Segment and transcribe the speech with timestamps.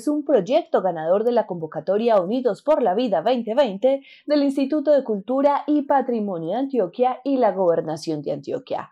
[0.00, 5.04] Es un proyecto ganador de la convocatoria Unidos por la Vida 2020 del Instituto de
[5.04, 8.90] Cultura y Patrimonio de Antioquia y la Gobernación de Antioquia.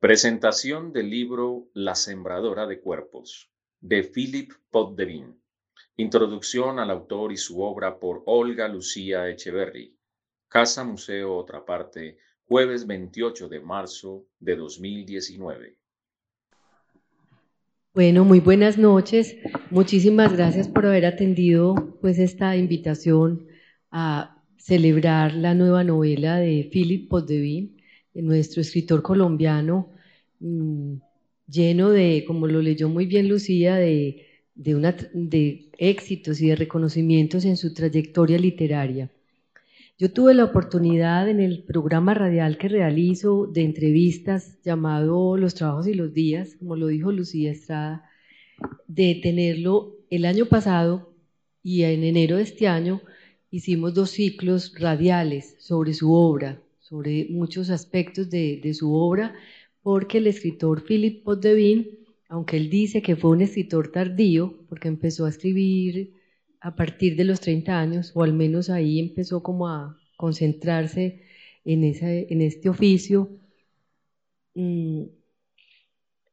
[0.00, 3.50] Presentación del libro La Sembradora de Cuerpos,
[3.80, 5.38] de Philip Poddevin.
[5.96, 9.94] Introducción al autor y su obra por Olga Lucía Echeverry.
[10.48, 15.77] Casa Museo Otra Parte, jueves 28 de marzo de 2019.
[17.98, 19.34] Bueno, muy buenas noches.
[19.72, 23.48] Muchísimas gracias por haber atendido pues esta invitación
[23.90, 27.76] a celebrar la nueva novela de Philip Poddevin
[28.14, 29.90] nuestro escritor colombiano,
[30.38, 30.92] mm,
[31.48, 37.56] lleno de, como lo leyó muy bien Lucía, de, de éxitos y de reconocimientos en
[37.56, 39.10] su trayectoria literaria.
[40.00, 45.88] Yo tuve la oportunidad en el programa radial que realizo de entrevistas llamado Los Trabajos
[45.88, 48.08] y los Días, como lo dijo Lucía Estrada,
[48.86, 51.12] de tenerlo el año pasado
[51.64, 53.02] y en enero de este año
[53.50, 59.34] hicimos dos ciclos radiales sobre su obra, sobre muchos aspectos de, su obra,
[59.82, 61.88] porque el escritor Philip Poddevin,
[62.28, 66.12] aunque él dice que fue un escritor tardío, porque empezó a escribir
[66.60, 71.22] a partir de los 30 años, o al menos ahí empezó como a concentrarse
[71.64, 73.30] en, en este oficio,
[74.54, 75.04] mm,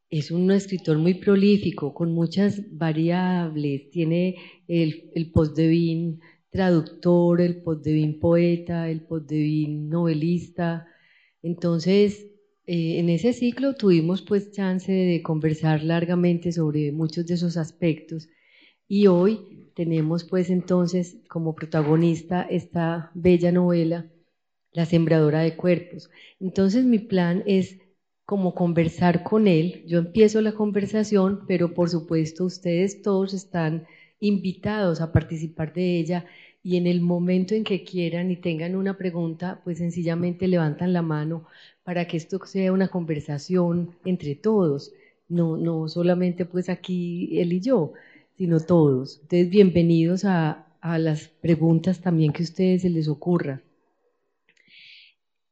[0.09, 4.35] es un escritor muy prolífico, con muchas variables, tiene
[4.67, 10.87] el, el Poddevin traductor, el Poddevin poeta, el Poddevin novelista.
[11.43, 12.27] Entonces,
[12.65, 18.29] eh, en ese ciclo tuvimos pues chance de conversar largamente sobre muchos de esos aspectos
[18.87, 24.07] y hoy tenemos pues entonces como protagonista esta bella novela,
[24.73, 26.09] La Sembradora de Cuerpos.
[26.39, 27.79] Entonces mi plan es
[28.25, 29.83] como conversar con él.
[29.87, 33.85] Yo empiezo la conversación, pero por supuesto ustedes todos están
[34.19, 36.25] invitados a participar de ella
[36.63, 41.03] y en el momento en que quieran y tengan una pregunta, pues sencillamente levantan la
[41.03, 41.45] mano
[41.83, 44.93] para que esto sea una conversación entre todos,
[45.27, 47.93] no, no solamente pues aquí él y yo,
[48.37, 49.19] sino todos.
[49.21, 53.63] Entonces, bienvenidos a, las preguntas también que a ustedes se les ocurra.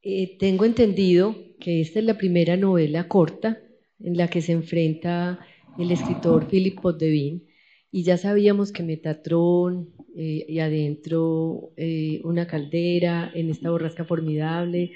[0.00, 3.58] Eh, tengo entendido que esta es la primera novela corta
[3.98, 5.40] en la que se enfrenta
[5.76, 7.48] el escritor Philip Poddevin
[7.90, 14.92] y ya sabíamos que Metatron eh, y adentro eh, una caldera en esta borrasca formidable.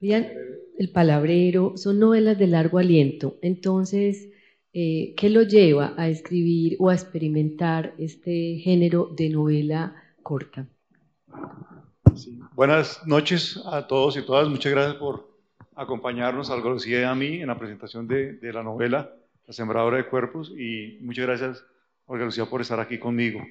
[0.00, 3.38] El Palabrero, son novelas de largo aliento.
[3.42, 4.31] Entonces,
[4.72, 10.66] eh, ¿qué lo lleva a escribir o a experimentar este género de novela corta?
[12.54, 14.48] Buenas noches a todos y todas.
[14.48, 15.30] Muchas gracias por
[15.74, 19.14] acompañarnos, al García y a mí, en la presentación de, la novela
[19.46, 20.52] La Sembradora de Cuerpos.
[20.56, 21.64] Y muchas gracias
[22.06, 23.42] Olga Lucía, por estar aquí conmigo.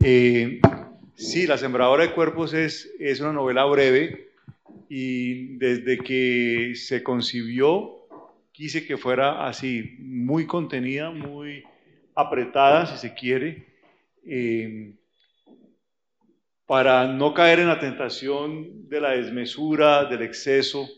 [0.00, 0.60] Eh,
[1.14, 4.30] sí, La Sembradora de Cuerpos es, es una novela breve
[4.88, 7.97] y desde que se concibió
[8.58, 11.62] quise que fuera así, muy contenida, muy
[12.16, 13.68] apretada, si se quiere,
[14.26, 14.96] eh,
[16.66, 20.88] para no caer en la tentación de la desmesura, del exceso,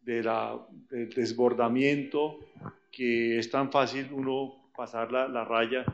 [0.00, 0.28] del
[1.12, 2.38] desbordamiento,
[2.92, 5.84] que es tan fácil uno pasar la, la raya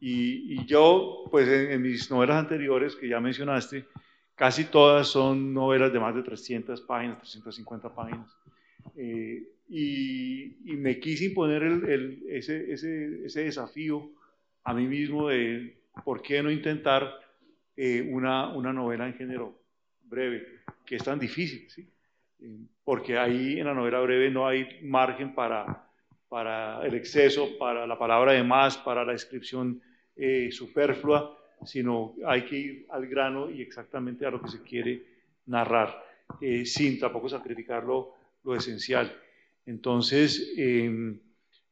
[0.00, 3.84] y, yo, pues en, mis novelas anteriores que ya mencionaste,
[4.34, 8.34] casi todas son novelas de más de 300 páginas, 350 páginas.
[8.96, 14.10] Eh, y, me quise imponer el, ese, ese, ese, desafío
[14.64, 17.12] a mí mismo de por qué no intentar
[17.76, 19.58] eh, una, una, novela en género
[20.04, 20.46] breve,
[20.86, 21.90] que es tan difícil, ¿sí?
[22.40, 25.88] Eh, porque ahí en la novela breve no hay margen para,
[26.28, 29.80] para el exceso, para la palabra de más, para la descripción
[30.16, 35.02] eh, superflua, sino hay que ir al grano y exactamente a lo que se quiere
[35.46, 36.02] narrar,
[36.40, 37.84] eh, sin tampoco sacrificar
[38.44, 39.16] lo, esencial.
[39.66, 41.20] Entonces, em,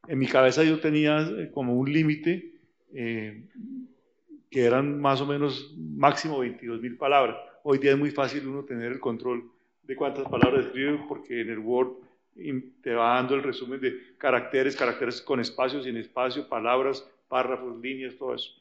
[0.07, 2.53] en mi cabeza yo tenía eh, como un límite
[4.49, 7.37] que eran más o menos máximo 22 mil palabras.
[7.63, 9.51] Hoy día es muy fácil uno tener el control
[9.83, 11.97] de cuántas palabras escribe porque en el Word
[12.81, 18.15] te va dando el resumen de caracteres, caracteres con espacio, sin espacio, palabras, párrafos, líneas,
[18.15, 18.51] todo eso.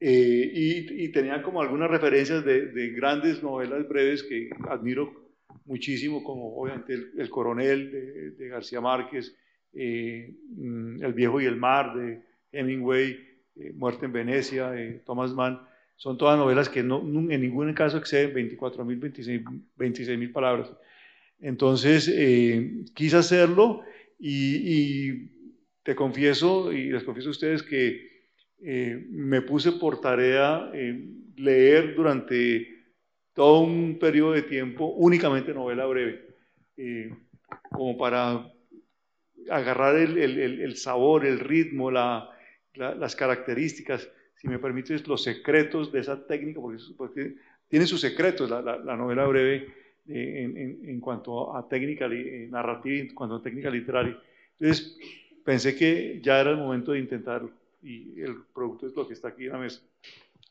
[0.00, 5.27] Eh, y, tenía como algunas referencias de, grandes novelas breves que admiro
[5.68, 9.34] muchísimo, como obviamente El, Coronel de, García Márquez,
[9.72, 13.16] eh, mm, El Viejo y el Mar de Hemingway,
[13.56, 15.60] eh, Muerte en Venecia de Thomas Mann.
[15.96, 20.72] Son todas novelas que no, en ningún caso exceden 24.000, 26.000 26 palabras.
[21.40, 22.06] Entonces,
[22.94, 23.82] quise hacerlo
[24.18, 25.28] y,
[25.82, 28.08] te confieso, y les confieso a ustedes que
[28.60, 31.00] eh, me puse por tarea eh,
[31.36, 32.77] leer durante
[33.38, 36.26] todo un periodo de tiempo únicamente novela breve,
[36.76, 37.14] eh,
[37.70, 38.52] como para
[39.48, 42.28] agarrar el, el, el sabor, el ritmo, la,
[42.74, 47.36] las características, si me permites, los secretos de esa técnica, porque, porque
[47.68, 49.68] tiene sus secretos la, la, novela breve
[50.08, 54.20] en, en, en, cuanto a técnica narrativa, en cuanto a técnica literaria.
[54.58, 54.98] Entonces,
[55.44, 57.52] pensé que ya era el momento de intentarlo
[57.84, 59.80] y el producto es lo que está aquí en la mesa.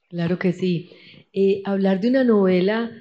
[0.10, 0.90] Claro que sí.
[1.34, 2.92] Eh, hablar de una novela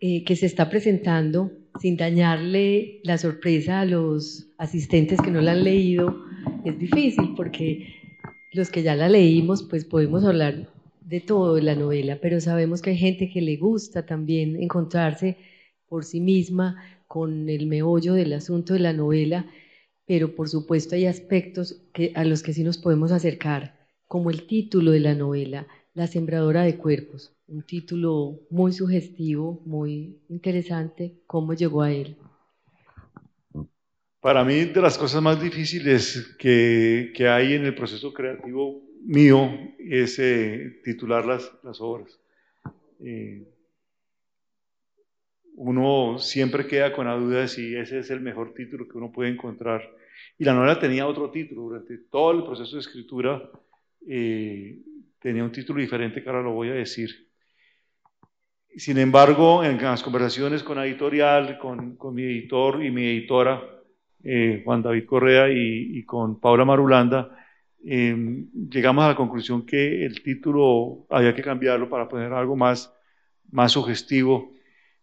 [0.00, 5.52] eh, que se está presentando sin dañarle la sorpresa a los asistentes que no la
[5.52, 6.16] han leído
[6.64, 7.86] es difícil porque
[8.52, 10.68] los que ya la leímos pues podemos hablar
[11.00, 15.36] de todo de la novela, pero sabemos que hay gente que le gusta también encontrarse
[15.86, 19.46] por sí misma con el meollo del asunto de la novela
[20.06, 21.82] pero por supuesto hay aspectos
[22.14, 26.62] a los que sí nos podemos acercar, como el título de la novela, La Sembradora
[26.64, 31.20] de Cuerpos, un título muy sugestivo, muy interesante.
[31.24, 32.16] ¿Cómo llegó a él?
[34.20, 39.48] Para mí, de las cosas más difíciles que, hay en el proceso creativo mío
[39.78, 42.18] es eh, titular las, las obras.
[42.98, 43.46] Eh,
[45.54, 49.12] uno siempre queda con la duda de si ese es el mejor título que uno
[49.12, 49.88] puede encontrar.
[50.38, 51.68] Y la novela tenía otro título.
[51.68, 53.48] Durante todo el proceso de escritura
[54.08, 54.80] eh,
[55.24, 57.08] tenía un título diferente que ahora lo voy a decir.
[58.76, 63.62] Sin embargo, en las conversaciones con la editorial, con, con mi editor y mi editora,
[64.22, 67.38] eh, Juan David Correa, y, con Paula Marulanda,
[67.82, 72.92] em, llegamos a la conclusión que el título había que cambiarlo para poner algo más,
[73.50, 74.52] más sugestivo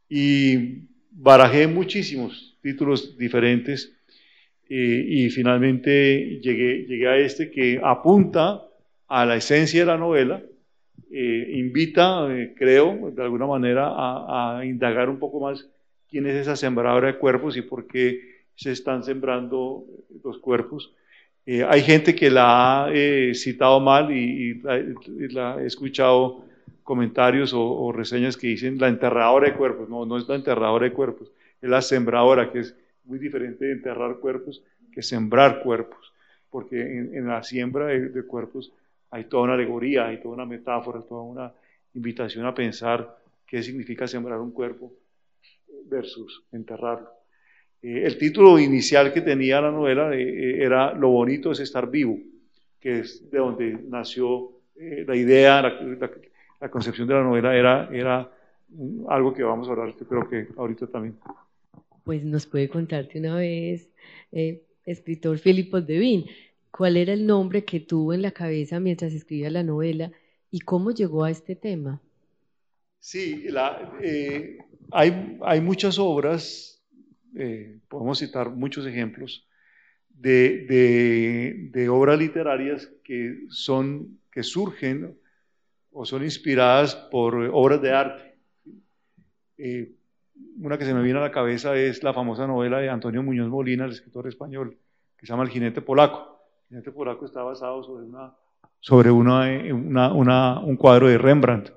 [0.07, 3.91] y barajé muchísimos títulos diferentes
[4.69, 8.67] eh, y finalmente llegué, llegué a este que apunta
[9.11, 10.41] a la esencia de la novela,
[11.11, 15.67] eh, invita, eh, creo, de alguna manera a, indagar un poco más
[16.09, 19.83] quién es esa sembradora de cuerpos y por qué se están sembrando
[20.23, 20.93] los cuerpos.
[21.45, 22.93] hay gente que la ha
[23.33, 26.45] citado mal y, y la he escuchado
[26.83, 29.89] comentarios o, reseñas que dicen la enterradora de cuerpos.
[29.89, 31.31] No, no es la enterradora de cuerpos,
[31.61, 32.75] es la sembradora, que es
[33.05, 34.61] muy diferente de enterrar cuerpos
[34.91, 36.11] que sembrar cuerpos,
[36.49, 38.73] porque en, la siembra de, cuerpos
[39.11, 41.51] hay toda una alegoría, hay toda una metáfora, toda una
[41.93, 44.93] invitación a pensar qué significa sembrar un cuerpo
[45.85, 47.09] versus enterrarlo.
[47.81, 51.89] Eh, el título inicial que tenía la novela eh, eh, era Lo bonito es estar
[51.89, 52.17] vivo,
[52.79, 54.51] que es de donde nació
[55.05, 58.31] la idea, la, concepción de la novela era, era
[59.09, 61.17] algo que vamos a hablar, creo que ahorita también.
[62.03, 63.91] Pues nos puede contarte una vez,
[64.83, 66.25] escritor Filipos Devin,
[66.71, 70.11] cuál era el nombre que tuvo en la cabeza mientras escribía la novela
[70.49, 72.01] y cómo llegó a este tema.
[72.99, 73.47] Sí,
[74.01, 74.57] eh,
[74.91, 76.81] hay, hay, muchas obras,
[77.35, 79.47] eh, podemos citar muchos ejemplos,
[80.09, 85.17] de, de, de, obras literarias que, son, que surgen
[85.91, 88.35] o son inspiradas por obras de arte.
[89.57, 89.93] Eh,
[90.59, 93.49] una que se me viene a la cabeza es la famosa novela de Antonio Muñoz
[93.49, 94.77] Molina, el escritor español,
[95.17, 96.30] que se llama El jinete polaco.
[96.71, 98.33] El jinete polaco está basado sobre, una,
[98.79, 101.73] sobre una, un cuadro de Rembrandt.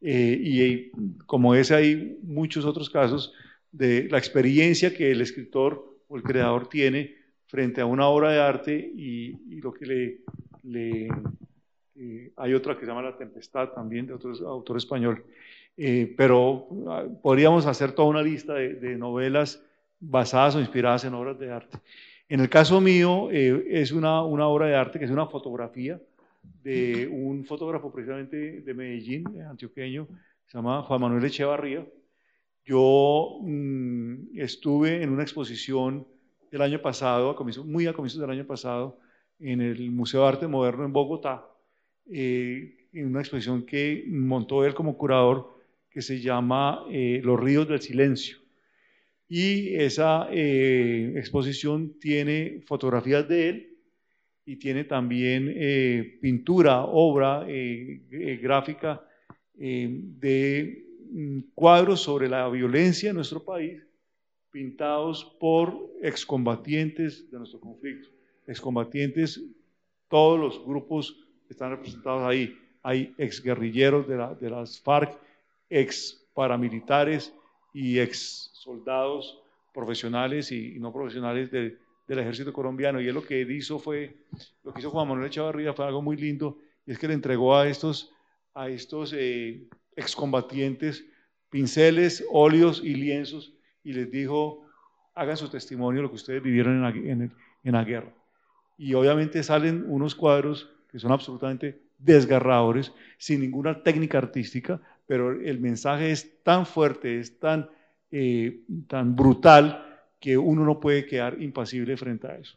[0.00, 0.90] Eh, y
[1.26, 3.34] como ese hay muchos otros casos
[3.70, 7.14] de la experiencia que el escritor o el creador tiene
[7.46, 10.20] frente a una obra de arte y, lo que le,
[10.62, 11.08] le
[11.96, 15.24] eh, hay otra que se llama La Tempestad, también de otro autor español.
[15.76, 19.62] Eh, pero ah, podríamos hacer toda una lista de, novelas
[20.00, 21.78] basadas o inspiradas en obras de arte.
[22.28, 25.98] En el caso mío, eh, es una, una, obra de arte que es una fotografía
[26.62, 30.06] de un fotógrafo precisamente de Medellín, antioqueño,
[30.46, 31.86] se llama Juan Manuel Echevarría.
[32.64, 36.06] Yo mm, estuve en una exposición
[36.50, 38.98] el año pasado, a muy a comienzos del año pasado,
[39.38, 41.46] en el Museo de Arte Moderno en Bogotá,
[42.10, 45.56] eh, en una exposición que montó él como curador
[45.90, 48.38] que se llama eh, Los ríos del silencio.
[49.28, 53.78] Y esa eh, exposición tiene fotografías de él
[54.46, 59.04] y tiene también eh, pintura, obra eh, gráfica
[59.54, 63.82] de mm, cuadros sobre la violencia en nuestro país,
[64.50, 68.08] pintados por excombatientes de nuestro conflicto.
[68.46, 69.42] Excombatientes,
[70.08, 72.56] todos los grupos están representados ahí.
[72.82, 75.18] Hay exguerrilleros de, de las FARC,
[75.68, 77.34] ex paramilitares
[77.74, 79.40] y ex soldados
[79.72, 83.00] profesionales y, no profesionales del ejército colombiano.
[83.00, 84.16] Y él lo que hizo fue,
[84.62, 87.56] lo que hizo Juan Manuel Echavarría fue algo muy lindo, y es que le entregó
[87.56, 88.12] a estos,
[88.54, 91.04] a estos eh, excombatientes
[91.50, 94.66] pinceles, óleos y lienzos, y les dijo,
[95.14, 96.84] hagan su testimonio de lo que ustedes vivieron
[97.64, 98.12] en la guerra.
[98.76, 105.58] Y obviamente salen unos cuadros que son absolutamente desgarradores, sin ninguna técnica artística, pero el
[105.58, 107.68] mensaje es tan fuerte, es tan,
[108.10, 109.84] eh, tan brutal,
[110.20, 112.56] que uno no puede quedar impasible frente a eso.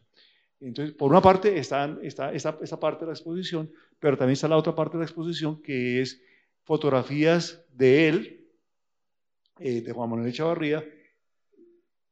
[0.60, 4.56] Entonces, por una parte está, esa, esa, parte de la exposición, pero también está la
[4.56, 6.22] otra parte de la exposición, que es
[6.64, 8.46] fotografías de él,
[9.58, 10.84] eh, de Juan Manuel Echavarría,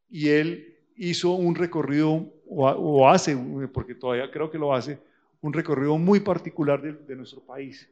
[0.09, 3.37] y él hizo un recorrido, o, hace,
[3.73, 4.99] porque todavía creo que lo hace,
[5.41, 7.89] un recorrido muy particular de, nuestro país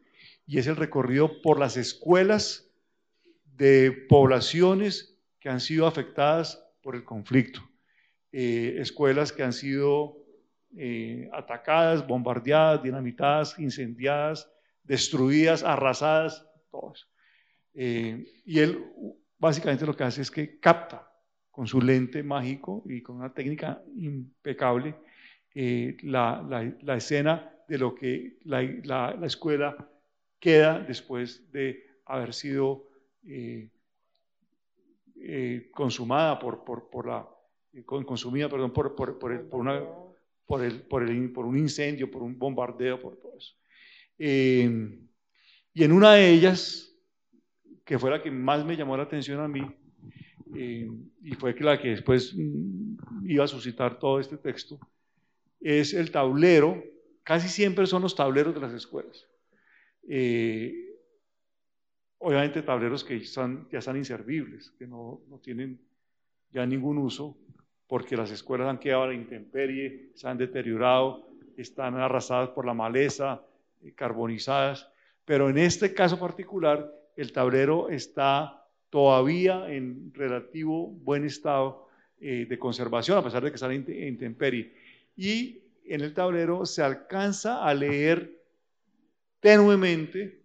[0.46, 2.68] y es el recorrido por las escuelas
[3.56, 7.60] de poblaciones que han sido afectadas por el conflicto.
[8.32, 10.18] Eh, escuelas que han sido
[10.76, 14.50] eh, atacadas, bombardeadas, dinamitadas, incendiadas,
[14.82, 17.06] destruidas, arrasadas, todo eso.
[17.74, 18.84] Eh, y él
[19.38, 21.10] básicamente lo que hace es que capta
[21.50, 24.94] con su lente mágico y con una técnica impecable
[26.02, 29.76] la, la, escena de lo que la, la, escuela
[30.38, 32.86] queda después de haber sido
[35.20, 37.28] eh, consumada por, por, por la
[37.84, 42.38] consumida perdón, por, por, por, el, por, el, por, el, por un incendio, por un
[42.38, 43.54] bombardeo, por todo eso.
[44.18, 46.92] y en una de ellas,
[47.84, 49.62] que fue la que más me llamó la atención a mí,
[50.54, 54.78] y fue la que después mm, iba a suscitar todo este texto,
[55.60, 56.82] es el tablero,
[57.22, 59.26] casi siempre son los tableros de las escuelas.
[60.08, 60.87] Eh,
[62.18, 65.80] obviamente tableros que están, ya están inservibles, que no, no, tienen
[66.50, 67.36] ya ningún uso,
[67.86, 72.74] porque las escuelas han quedado a la intemperie, se han deteriorado, están arrasadas por la
[72.74, 73.42] maleza,
[73.82, 74.88] eh, carbonizadas,
[75.24, 81.88] pero en este caso particular el tablero está todavía en relativo buen estado
[82.20, 84.74] eh, de conservación, a pesar de que está en intemperie.
[85.16, 88.40] Y en el tablero se alcanza a leer
[89.40, 90.42] tenuemente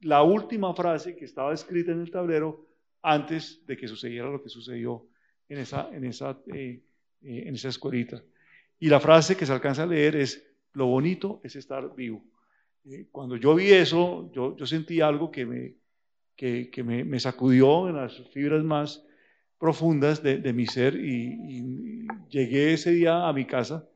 [0.00, 2.66] la última frase que estaba escrita en el tablero
[3.02, 5.06] antes de que sucediera lo que sucedió
[5.48, 6.82] en esa, en esa, eh,
[7.22, 8.22] eh, en esa escuelita.
[8.78, 12.22] Y la frase que se alcanza a leer es, lo bonito es estar vivo.
[12.86, 15.74] Eh, cuando yo vi eso, yo, yo sentí algo que, me,
[16.36, 19.04] que, que me, me, sacudió en las fibras más
[19.58, 23.86] profundas de, de mi ser y, y llegué ese día a mi casa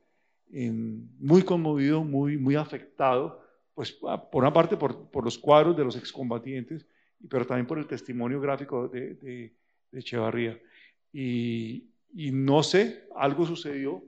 [1.19, 3.44] muy conmovido, muy, muy afectado,
[3.75, 6.87] pues ah, por una parte por, por los cuadros de los excombatientes,
[7.29, 9.53] pero también por el testimonio gráfico de, de,
[9.91, 10.59] Echevarría.
[11.13, 14.03] Y, y, no sé, algo sucedió,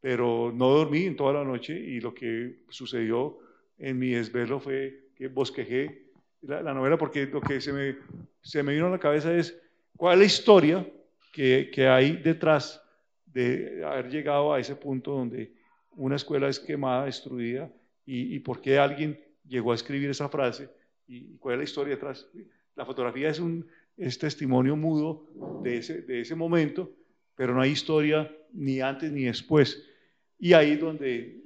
[0.00, 3.38] pero no dormí en toda la noche y lo que sucedió
[3.78, 6.10] en mi desvelo fue que bosquejé
[6.42, 7.96] la, la novela porque lo que se me,
[8.42, 9.58] se me vino a la cabeza es
[9.96, 10.92] cuál es la historia
[11.32, 12.82] que, que hay detrás
[13.24, 15.54] de haber llegado a ese punto donde
[15.92, 17.70] una escuela es quemada, destruida,
[18.12, 20.68] y, por qué alguien llegó a escribir esa frase
[21.06, 22.26] y, cuál es la historia detrás.
[22.74, 25.26] La fotografía es un es testimonio mudo
[25.62, 26.90] de ese, de ese momento,
[27.34, 29.86] pero no hay historia ni antes ni después.
[30.38, 31.40] Y ahí es donde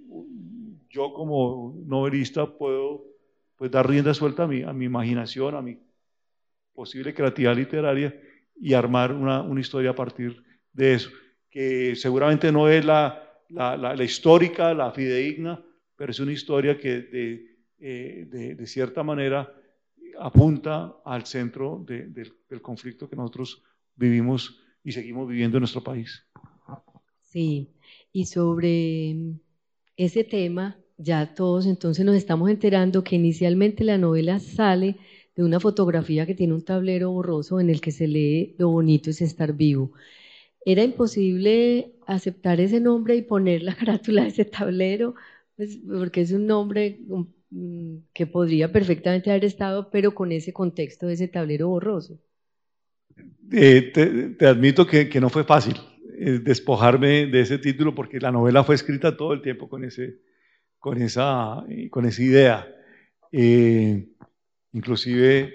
[0.88, 3.04] yo como novelista puedo
[3.56, 5.78] pues, dar rienda suelta a mi, a mi imaginación, a mi
[6.72, 8.18] posible creatividad literaria
[8.60, 10.42] y armar una, una historia a partir
[10.72, 11.10] de eso,
[11.50, 15.60] que seguramente no es la, la, la, histórica, la fidedigna,
[15.96, 19.52] pero es una historia que de, eh, de, de cierta manera
[20.18, 23.62] apunta al centro de, del conflicto que nosotros
[23.96, 26.26] vivimos y seguimos viviendo en nuestro país.
[27.20, 27.70] Sí,
[28.12, 29.16] y sobre
[29.96, 34.96] ese tema, ya todos entonces nos estamos enterando que inicialmente la novela sale
[35.34, 39.10] de una fotografía que tiene un tablero borroso en el que se lee lo bonito
[39.10, 39.92] es estar vivo
[40.64, 45.14] era imposible aceptar ese nombre y poner la carátula de ese tablero,
[45.56, 46.98] pues, porque es un nombre
[47.50, 52.18] mm, que podría perfectamente haber estado, pero con ese contexto de ese tablero borroso.
[53.52, 55.76] eh, te, admito que, que, no fue fácil
[56.18, 60.20] eh, despojarme de ese título porque la novela fue escrita todo el tiempo con, ese,
[60.78, 62.68] con, esa, con esa idea.
[63.30, 64.08] Eh,
[64.72, 65.54] inclusive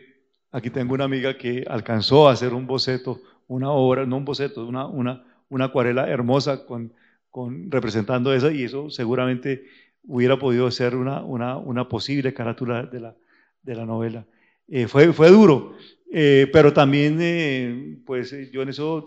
[0.52, 4.66] aquí tengo una amiga que alcanzó a hacer un boceto, una obra, no un boceto,
[4.66, 6.94] una, una, una acuarela hermosa con,
[7.30, 9.66] con, representando esa y eso seguramente
[10.04, 13.16] hubiera podido ser una, una, una posible carátula de la,
[13.62, 14.26] de la novela.
[14.68, 15.76] Eh, fue, fue duro,
[16.12, 19.04] eh, pero también, eh, pues yo en eso,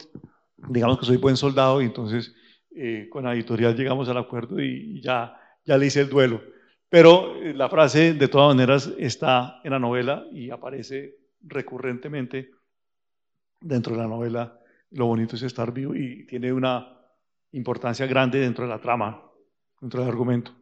[0.69, 2.35] digamos que soy buen soldado y entonces
[3.11, 6.43] con la editorial llegamos al acuerdo y ya, ya le hice el duelo.
[6.89, 12.51] Pero la frase, de todas maneras, está en la novela y aparece recurrentemente
[13.61, 14.59] dentro de la novela.
[14.91, 16.99] Lo bonito es estar vivo y tiene una
[17.53, 19.23] importancia grande dentro de la trama,
[19.83, 20.53] dentro del argumento.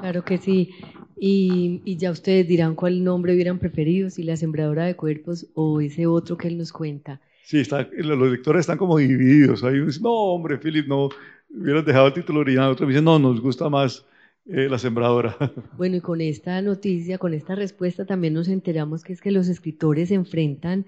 [0.00, 0.70] Claro que sí.
[1.16, 6.06] Y, ya ustedes dirán cuál nombre hubieran preferido, si la sembradora de cuerpos o ese
[6.06, 7.20] otro que él nos cuenta.
[7.44, 9.62] Sí, está, los lectores están como divididos.
[9.62, 11.10] Hay unos no, hombre, Philip, no,
[11.50, 12.72] hubieras dejado el título original.
[12.72, 14.04] Otros dicen, no, nos gusta más
[14.46, 15.36] eh, la sembradora.
[15.76, 19.48] Bueno, y con esta noticia, con esta respuesta, también nos enteramos que es que los
[19.48, 20.86] escritores se enfrentan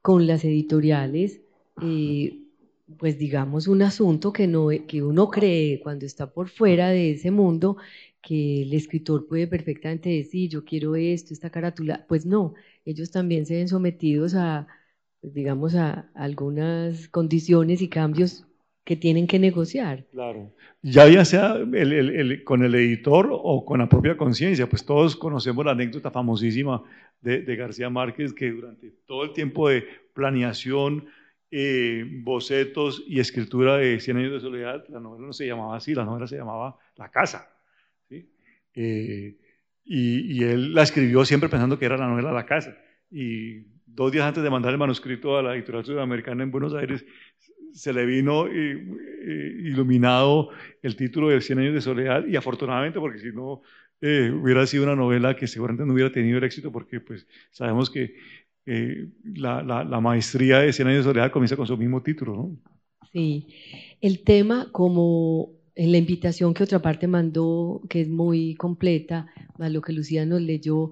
[0.00, 1.40] con las editoriales.
[1.82, 2.47] Eh,
[2.96, 7.30] pues digamos, un asunto que, no, que uno cree cuando está por fuera de ese
[7.30, 7.76] mundo,
[8.22, 12.06] que el escritor puede perfectamente decir, yo quiero esto, esta carátula.
[12.08, 12.54] Pues no,
[12.84, 14.66] ellos también se ven sometidos a,
[15.20, 18.46] pues digamos, a algunas condiciones y cambios
[18.84, 20.06] que tienen que negociar.
[20.10, 25.14] Claro, ya ya sea el, con el editor o con la propia conciencia, pues todos
[25.14, 26.82] conocemos la anécdota famosísima
[27.20, 31.06] de, de García Márquez, que durante todo el tiempo de planeación,
[31.50, 35.94] eh, bocetos y escritura de Cien años de soledad, la novela no se llamaba así,
[35.94, 37.50] la novela se llamaba La casa.
[38.74, 39.36] Eh,
[39.84, 42.76] y, él la escribió siempre pensando que era la novela La casa.
[43.10, 47.04] Y dos días antes de mandar el manuscrito a la editorial sudamericana en Buenos Aires,
[47.72, 50.50] se le vino eh, iluminado
[50.82, 53.62] el título de Cien años de soledad y afortunadamente, porque si no,
[54.00, 58.14] hubiera sido una novela que seguramente no hubiera tenido el éxito porque pues sabemos que
[58.70, 62.50] eh, la, la, maestría de 100 años de soledad comienza con su mismo título.
[63.12, 63.46] Sí,
[64.02, 69.72] el tema como en la invitación que otra parte mandó, que es muy completa, más
[69.72, 70.90] lo que Lucía nos leyó,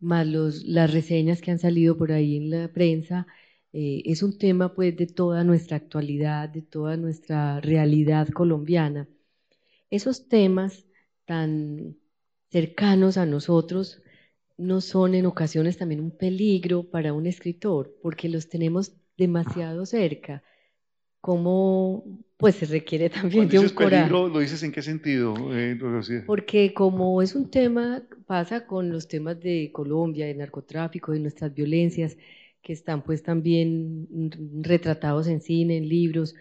[0.00, 3.26] más los, las reseñas que han salido por ahí en la prensa,
[3.72, 9.06] eh, es un tema pues de toda nuestra actualidad, de toda nuestra realidad colombiana.
[9.90, 10.86] Esos temas
[11.26, 11.96] tan
[12.50, 14.00] cercanos a nosotros
[14.58, 20.42] no son en ocasiones también un peligro para un escritor, porque los tenemos demasiado cerca.
[21.20, 22.04] Como
[22.36, 25.34] pues se requiere también de un peligro, ¿Lo dices en qué sentido?
[25.52, 25.78] Eh,
[26.26, 31.54] porque como es un tema, pasa con los temas de Colombia, de narcotráfico, de nuestras
[31.54, 32.16] violencias,
[32.62, 34.08] que están pues también
[34.60, 36.34] retratados en cine, en libros,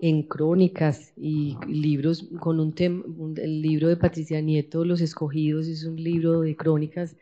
[0.00, 3.04] en crónicas y libros con un tema,
[3.36, 7.16] el libro de Patricia Nieto, Los Escogidos, es un libro de crónicas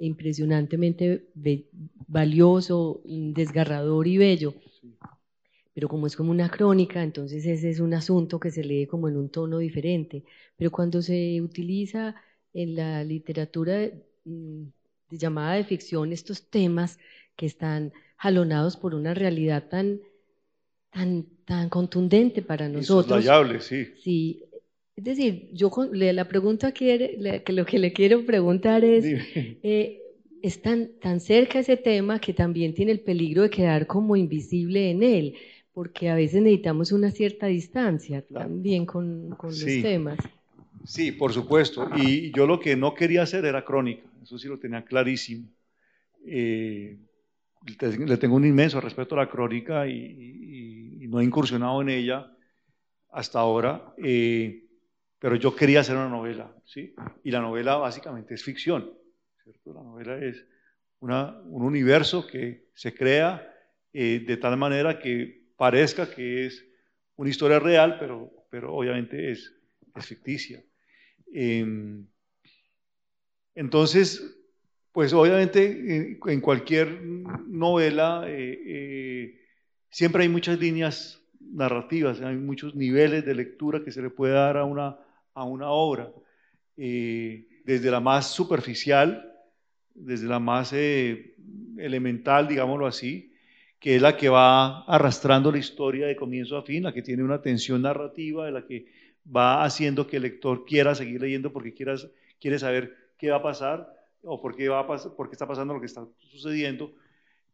[0.00, 1.28] impresionantemente
[2.08, 4.54] valioso, desgarrador y bello.
[5.72, 9.08] Pero como es como una crónica, entonces ese es un asunto que se lee como
[9.08, 10.24] en un tono diferente.
[10.56, 12.16] Pero cuando se utiliza
[12.52, 13.90] en la literatura
[14.24, 14.64] mm,
[15.10, 16.98] llamada de ficción estos temas
[17.36, 20.00] que están jalonados por una realidad tan,
[20.90, 23.24] tan, tan contundente para nosotros.
[23.60, 23.86] sí.
[24.02, 24.44] Sí,
[25.00, 29.06] es decir, yo la pregunta quiere, que lo que le quiero preguntar es,
[29.62, 29.98] eh,
[30.42, 34.90] es tan, tan cerca ese tema que también tiene el peligro de quedar como invisible
[34.90, 35.34] en él,
[35.72, 40.18] porque a veces necesitamos una cierta distancia también con, con los temas.
[40.84, 41.88] Sí, por supuesto.
[41.96, 45.48] Y yo lo que no quería hacer era crónica, eso sí lo tenía clarísimo.
[46.26, 46.98] Eh,
[48.06, 52.30] le tengo un inmenso respeto a la crónica y, y, no he incursionado en ella
[53.10, 53.94] hasta ahora.
[53.96, 54.69] Eh,
[55.20, 56.94] pero yo quería hacer una novela, ¿sí?
[57.22, 58.90] Y la novela básicamente es ficción,
[59.44, 59.74] ¿cierto?
[59.74, 60.44] La novela es
[60.98, 63.54] una, un universo que se crea
[63.92, 66.64] eh, de tal manera que parezca que es
[67.16, 69.54] una historia real, pero, pero obviamente es,
[69.94, 70.64] es ficticia.
[71.32, 72.06] Em,
[73.54, 74.38] entonces,
[74.90, 79.40] pues obviamente en, cualquier novela eh, eh,
[79.90, 84.56] siempre hay muchas líneas narrativas, hay muchos niveles de lectura que se le puede dar
[84.56, 84.98] a una,
[85.34, 86.12] a una obra,
[86.76, 89.32] eh, desde la más superficial,
[89.94, 91.34] desde la más eh,
[91.78, 93.32] elemental, digámoslo así,
[93.78, 97.22] que es la que va arrastrando la historia de comienzo a fin, la que tiene
[97.22, 98.86] una tensión narrativa, la que
[99.34, 103.94] va haciendo que el lector quiera seguir leyendo porque quiere saber qué va a pasar
[104.22, 106.92] o por qué, va por qué está pasando lo que está sucediendo.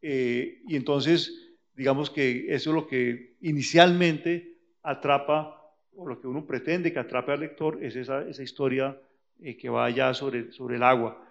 [0.02, 5.55] Eh, y entonces digamos que eso es lo que inicialmente atrapa,
[5.96, 8.98] o lo que uno pretende que atrape al lector, es esa, esa historia
[9.40, 11.26] eh, que va allá sobre, sobre el agua.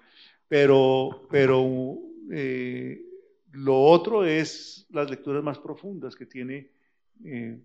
[0.48, 1.98] Pero, pero
[2.32, 3.02] eh,
[3.52, 6.70] lo otro es las lecturas más profundas que tiene
[7.24, 7.58] eh,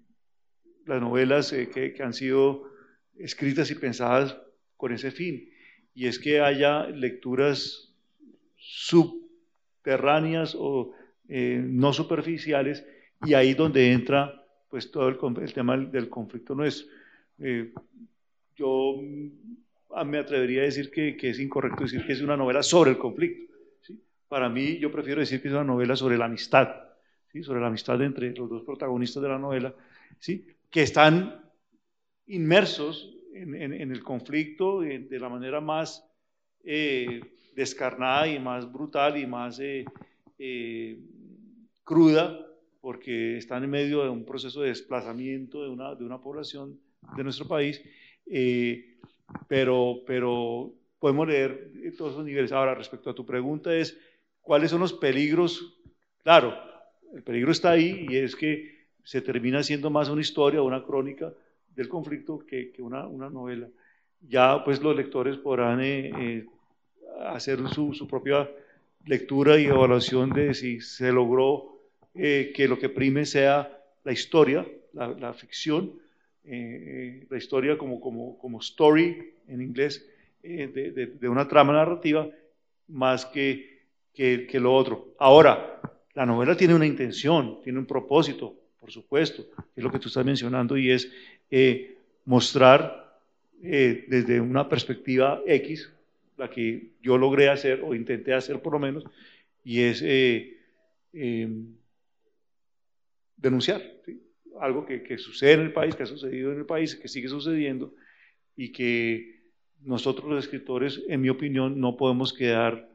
[0.87, 2.71] las novelas que, que han sido
[3.19, 4.37] escritas y pensadas
[4.77, 5.51] con ese fin.
[5.95, 7.93] Y es que haya lecturas
[8.57, 10.93] subterráneas o
[11.29, 12.85] eh, no superficiales,
[13.25, 14.39] y ahí donde entra
[14.70, 16.90] pues todo el, tema del conflicto nuestro.
[17.40, 17.72] Eh,
[18.54, 22.92] yo mm, me atrevería a decir que, es incorrecto decir que es una novela sobre
[22.92, 23.52] el conflicto.
[24.28, 26.68] Para mí, yo prefiero decir que es una novela sobre la amistad,
[27.33, 27.42] ¿sí?
[27.42, 29.74] sobre la amistad entre los dos protagonistas de la novela,
[30.20, 30.46] ¿sí?
[30.70, 31.42] que están
[32.26, 36.06] inmersos en, el conflicto de, la manera más
[36.62, 37.20] eh,
[37.56, 39.61] descarnada y más brutal y más
[41.83, 42.50] cruda
[42.81, 46.79] porque están en medio de un proceso de desplazamiento de una, de una población
[47.16, 47.83] de nuestro país,
[48.27, 48.97] eh,
[49.49, 52.53] pero, pero podemos leer todos esos niveles.
[52.53, 53.99] Ahora, respecto a tu pregunta es,
[54.40, 55.79] ¿cuáles son los peligros?
[56.23, 56.55] Claro,
[57.14, 61.33] el peligro está ahí y es que se termina siendo más una historia, una crónica
[61.75, 63.69] del conflicto que, que una, una, novela.
[64.29, 66.47] Ya pues los lectores podrán eh, eh,
[67.27, 68.51] hacer su, su propia
[69.07, 71.80] lectura y evaluación de si se logró
[72.14, 75.92] eh, que lo que prime sea la historia, la, ficción,
[76.44, 80.05] eh, eh, la historia como, como, como, story en inglés,
[80.42, 80.68] de,
[81.20, 82.29] de, una trama narrativa,
[82.88, 85.14] más que, que, que, lo otro.
[85.18, 85.81] Ahora,
[86.14, 89.46] la novela tiene una intención, tiene un propósito, por supuesto,
[89.77, 91.12] es lo que tú estás mencionando, y es
[92.25, 93.20] mostrar
[93.61, 95.92] desde una perspectiva X,
[96.38, 99.05] la que yo logré hacer o intenté hacer por lo menos,
[99.62, 100.03] y es
[103.40, 103.83] denunciar
[104.61, 107.94] algo que, sucede en el país, que ha sucedido en el país, que sigue sucediendo
[108.57, 109.40] y que
[109.83, 112.90] nosotros los escritores, en mi opinión, no podemos quedar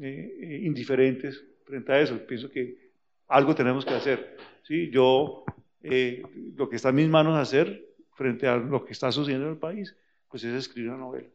[0.00, 2.18] eh, eh, indiferentes frente a eso.
[2.26, 2.90] Pienso que
[3.28, 4.36] algo tenemos que hacer.
[4.62, 4.88] ¿sí?
[4.90, 5.44] Yo,
[5.82, 6.22] eh,
[6.56, 7.84] lo que está en mis manos hacer
[8.14, 9.94] frente a lo que está sucediendo en el país,
[10.30, 11.28] pues es escribir una novela.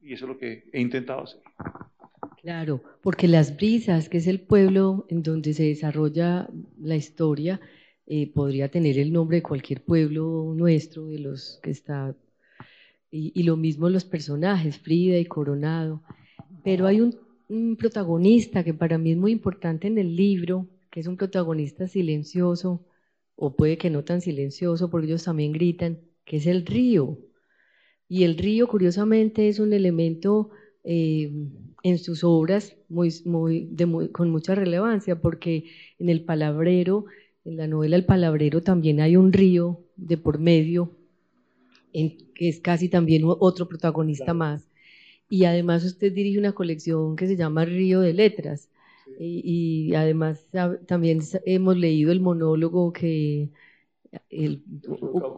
[0.00, 1.42] Y eso es lo que he intentado hacer.
[2.40, 6.48] Claro, porque Las Brisas, que es el pueblo en donde se desarrolla
[6.80, 7.60] la historia,
[8.14, 12.14] eh, podría tener el nombre de cualquier pueblo nuestro, de los que está,
[13.10, 16.02] y, lo mismo los personajes, Frida y Coronado.
[16.62, 21.06] Pero hay un, protagonista que para mí es muy importante en el libro, que es
[21.06, 22.84] un protagonista silencioso,
[23.34, 27.18] o puede que no tan silencioso, porque ellos también gritan, que es el río.
[28.08, 30.50] Y el río, curiosamente, es un elemento
[30.84, 31.32] eh,
[31.82, 33.70] en sus obras muy, muy,
[34.12, 35.64] con mucha relevancia, porque
[35.98, 37.06] en el palabrero
[37.44, 40.92] en la novela El Palabrero también hay un río de por medio,
[41.92, 44.68] en, que es casi también otro protagonista más.
[45.28, 48.68] Y además usted dirige una colección que se llama Río de Letras.
[49.18, 50.46] Y, además
[50.86, 53.50] también hemos leído el monólogo que
[54.30, 54.62] el,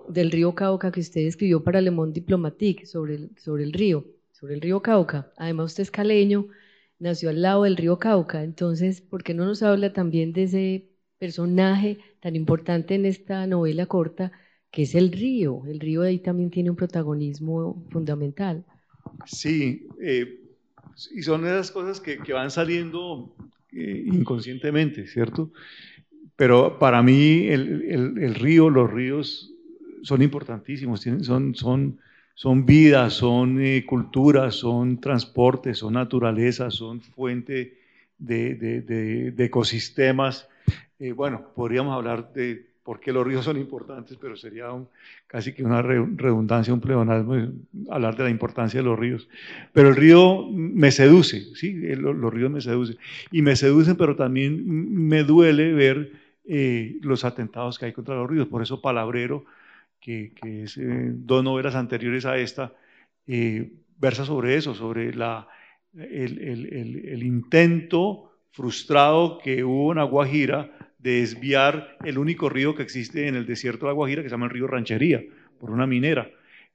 [0.08, 4.04] del río Cauca que usted escribió para Le Monde Diplomatique sobre el, sobre el río,
[4.32, 5.32] sobre el río Cauca.
[5.36, 6.48] Además usted es caleño,
[6.98, 8.44] nació al lado del río Cauca.
[8.44, 10.93] Entonces, ¿por qué no nos habla también de ese
[11.24, 14.30] personaje tan importante en esta novela corta,
[14.70, 15.62] que es el río.
[15.66, 18.62] El río ahí también tiene un protagonismo fundamental.
[19.24, 20.40] Sí, eh,
[21.14, 23.34] y son esas cosas que, van saliendo
[23.72, 25.50] eh, inconscientemente, ¿cierto?
[26.36, 29.50] Pero para mí el, río, los ríos
[30.02, 32.00] son importantísimos, tienen, son, son,
[32.34, 37.78] son vida, son eh, cultura, son transporte, son naturaleza, son fuente
[38.18, 40.48] de, de, de ecosistemas
[40.98, 44.66] eh, bueno, podríamos hablar de por qué los ríos son importantes, pero sería
[45.26, 47.48] casi que una redundancia, un pleonasmo,
[47.88, 49.26] hablar de la importancia de los ríos.
[49.72, 51.72] Pero el río me seduce, ¿sí?
[51.96, 52.98] Los, ríos me seducen.
[53.32, 56.12] Y me seducen, pero también me duele ver
[56.44, 58.48] eh, los atentados que hay contra los ríos.
[58.48, 59.46] Por eso Palabrero,
[59.98, 62.74] que, es eh, dos novelas anteriores a esta,
[63.26, 65.08] versa sobre eso, sobre
[65.94, 73.34] el intento frustrado que hubo en Aguajira de desviar el único río que existe en
[73.34, 75.24] el desierto de La Guajira, que se llama el río Ranchería,
[75.58, 76.30] por una minera,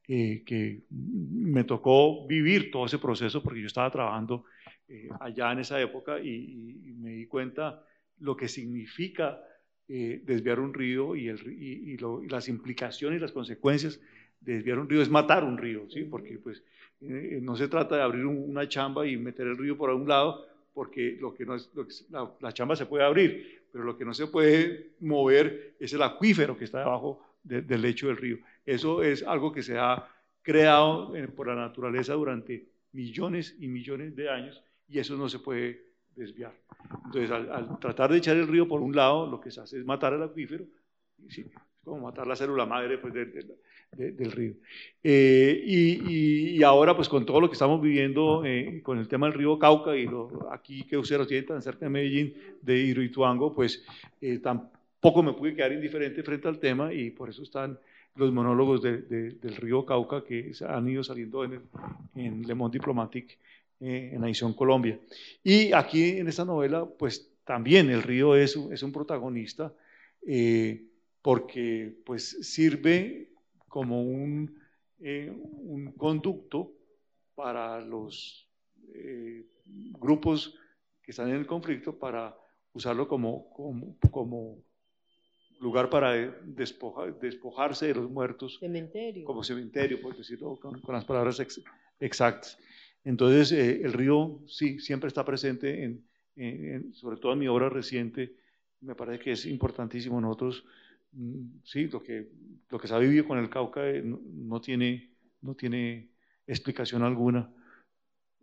[0.05, 4.43] eh, que me tocó vivir todo ese proceso porque yo estaba trabajando
[4.89, 7.81] eh, allá en esa época y, me di cuenta
[8.19, 9.39] lo que significa
[9.87, 14.01] eh, desviar un río y, las implicaciones y las consecuencias
[14.41, 16.03] de desviar un río es matar un río, ¿sí?
[16.03, 16.61] porque pues,
[16.99, 20.48] no se trata de abrir una chamba y meter el río por un lado,
[20.79, 21.69] porque lo que no es,
[22.39, 26.57] la, chamba se puede abrir, pero lo que no se puede mover es el acuífero
[26.57, 28.37] que está debajo del lecho del río.
[28.65, 30.07] Eso es algo que se ha
[30.41, 35.39] creado eh, por la naturaleza durante millones y millones de años y eso no se
[35.39, 35.83] puede
[36.15, 36.53] desviar.
[37.07, 39.85] Entonces, al, tratar de echar el río por un lado, lo que se hace es
[39.85, 40.63] matar el acuífero,
[41.27, 41.41] ¿sí?
[41.41, 43.13] es como matar la célula madre pues,
[43.91, 44.53] del río.
[45.03, 49.37] Eh, y, ahora, pues con todo lo que estamos viviendo eh, con el tema del
[49.37, 53.83] río Cauca y lo, aquí que ustedes tienen tan cerca de Medellín, de Hidroituango, pues
[54.21, 57.79] eh, tampoco me pude quedar indiferente frente al tema y por eso están
[58.15, 61.61] los monólogos del río Cauca que han ido saliendo en,
[62.15, 63.37] en Le Monde Diplomatique
[63.79, 64.99] en la edición Colombia.
[65.41, 69.73] Y aquí en esta novela, pues también el río es, es un protagonista
[71.21, 73.29] porque pues sirve
[73.69, 74.59] como un,
[74.99, 76.73] eh, un conducto
[77.35, 78.47] para los
[78.93, 79.45] eh,
[79.99, 80.55] grupos
[81.01, 82.35] que están en el conflicto para
[82.73, 84.63] usarlo como, como, como
[85.61, 88.57] lugar para despojarse de los muertos.
[88.59, 89.25] Cementerio.
[89.25, 91.39] Como cementerio, por decirlo con, las palabras
[91.99, 92.57] exactas.
[93.03, 95.83] Entonces, eh, el río sí, siempre está presente,
[96.35, 98.35] en, sobre todo en mi obra reciente,
[98.81, 100.19] me parece que es importantísimo.
[100.21, 100.65] Nosotros
[101.63, 102.29] sí, lo que,
[102.69, 106.11] lo que se ha vivido con el Cauca eh, no, tiene, no tiene
[106.45, 107.51] explicación alguna.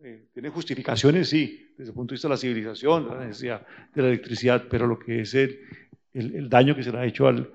[0.02, 4.02] Eh, tiene justificaciones, sí, desde el punto de vista de la civilización, la necesidad de
[4.02, 5.60] la electricidad, pero lo que es el,
[6.12, 7.50] el, daño que se le ha hecho al,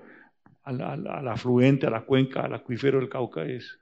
[0.64, 3.78] al, al, afluente, a la cuenca, al acuífero del Cauca es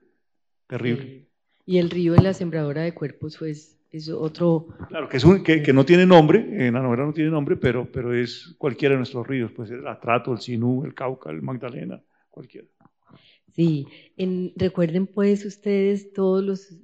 [0.67, 1.27] terrible.
[1.65, 4.69] Y el río de la sembradora de cuerpos, pues, es otro...
[4.89, 7.57] Claro, que, es un, que, que, no tiene nombre, en la novela no tiene nombre,
[7.57, 11.43] pero, pero es cualquiera de nuestros ríos, pues el Atrato, el Sinú, el Cauca, el
[11.43, 12.01] Magdalena,
[12.31, 12.69] cualquiera.
[13.55, 16.77] Sí, en, recuerden pues ustedes todos los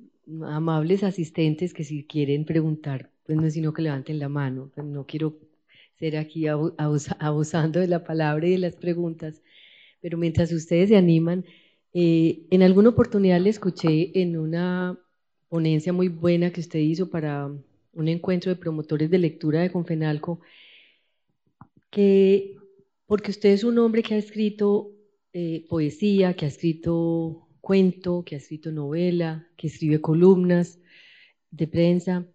[0.44, 4.86] amables asistentes que si quieren preguntar, pues no es sino que levanten la mano, pues
[4.86, 5.38] no quiero
[5.94, 9.42] ser aquí abusando de la palabra y de las preguntas,
[10.00, 11.44] pero mientras ustedes se animan,
[11.94, 14.98] eh, en alguna oportunidad le escuché en una
[15.56, 20.38] ponencia muy buena que usted hizo para un encuentro de promotores de lectura de Confenalco,
[21.88, 22.58] que
[23.06, 24.92] porque usted es un hombre que ha escrito
[25.32, 30.78] eh, poesía, que ha escrito cuento, que ha escrito novela, que escribe columnas
[31.50, 32.26] de prensa.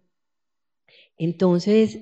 [1.16, 2.00] Entonces,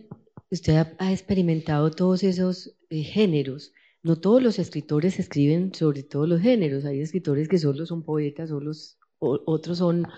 [0.50, 3.74] usted ha, experimentado todos esos eh, géneros.
[4.02, 6.86] No todos los escritores escriben sobre todos los géneros.
[6.86, 8.72] Hay escritores que solo son poetas, solo,
[9.20, 10.08] otros son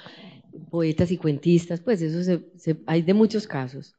[0.71, 2.43] poetas y cuentistas, pues eso
[2.87, 3.97] hay de muchos casos.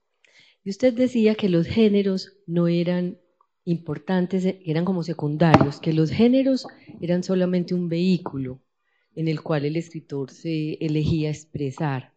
[0.64, 3.18] Y usted decía que los géneros no eran
[3.66, 6.68] importantes, eran como secundarios, que los géneros
[7.02, 8.62] eran solamente un vehículo
[9.16, 12.14] en el cual el escritor se elegía expresar.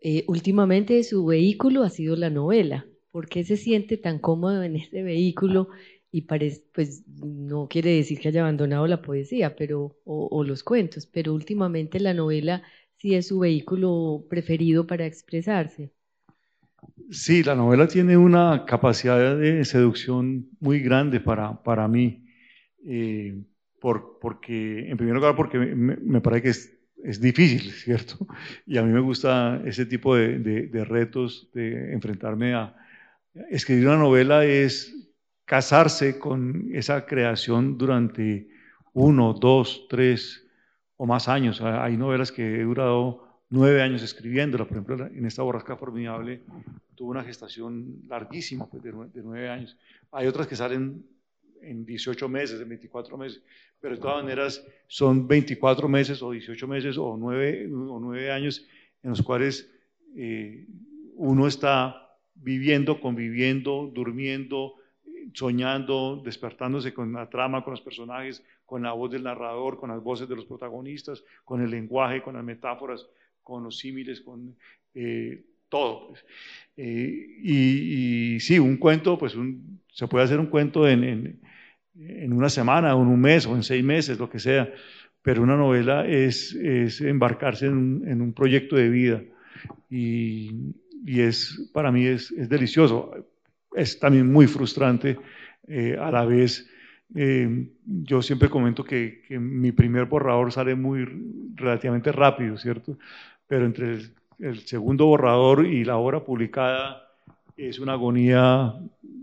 [0.00, 2.86] Eh, últimamente su vehículo ha sido la novela.
[3.10, 5.68] ¿Por qué se siente tan cómodo en ese vehículo?
[6.12, 11.06] Y parece, pues no quiere decir que haya abandonado la poesía pero, o los cuentos,
[11.06, 12.62] pero últimamente la novela
[13.02, 15.90] si es su vehículo preferido para expresarse.
[17.10, 22.24] Sí, la novela tiene una capacidad de seducción muy grande para, para mí,
[22.86, 23.42] eh,
[23.80, 28.24] por, porque, en primer lugar, porque me, parece que es, es, difícil, ¿cierto?
[28.66, 32.76] Y a mí me gusta ese tipo de, de, retos, de enfrentarme a...
[33.50, 34.94] Escribir una novela es
[35.52, 38.48] casarse con esa creación durante
[38.94, 40.48] uno, dos, tres,
[40.96, 41.60] o más años.
[41.60, 44.64] Hay novelas que he durado nueve años escribiéndola.
[44.64, 46.40] Por ejemplo, en esta borrasca formidable
[46.94, 49.76] tuvo una gestación larguísima, pues, de, nueve años.
[50.12, 51.04] Hay otras que salen
[51.60, 53.42] en 18 meses, en 24 meses,
[53.78, 58.66] pero de todas maneras son 24 meses o 18 meses o nueve, o nueve años
[59.02, 59.70] en los cuales
[60.16, 60.64] eh,
[61.16, 64.76] uno está viviendo, conviviendo, durmiendo,
[65.32, 70.02] soñando, despertándose con la trama, con los personajes, con la voz del narrador, con las
[70.02, 73.06] voces de los protagonistas, con el lenguaje, con las metáforas,
[73.42, 74.56] con los símiles, con
[74.94, 76.08] eh, todo.
[76.08, 76.24] Pues.
[76.76, 79.36] Eh, y, sí, un cuento, pues
[79.92, 81.40] se puede hacer un cuento en,
[82.32, 84.72] una semana, o en un mes, o en seis meses, lo que sea,
[85.22, 86.54] pero una novela es,
[87.00, 89.22] embarcarse en un, proyecto de vida.
[89.90, 90.74] Y,
[91.06, 93.12] es, para mí es delicioso
[93.74, 95.18] es también muy frustrante
[95.68, 96.68] eh, a la vez.
[97.14, 101.06] Eh, yo siempre comento que, mi primer borrador sale muy
[101.54, 102.98] relativamente rápido, ¿cierto?
[103.46, 103.98] Pero entre
[104.38, 107.08] el, segundo borrador y la obra publicada
[107.56, 108.74] es una agonía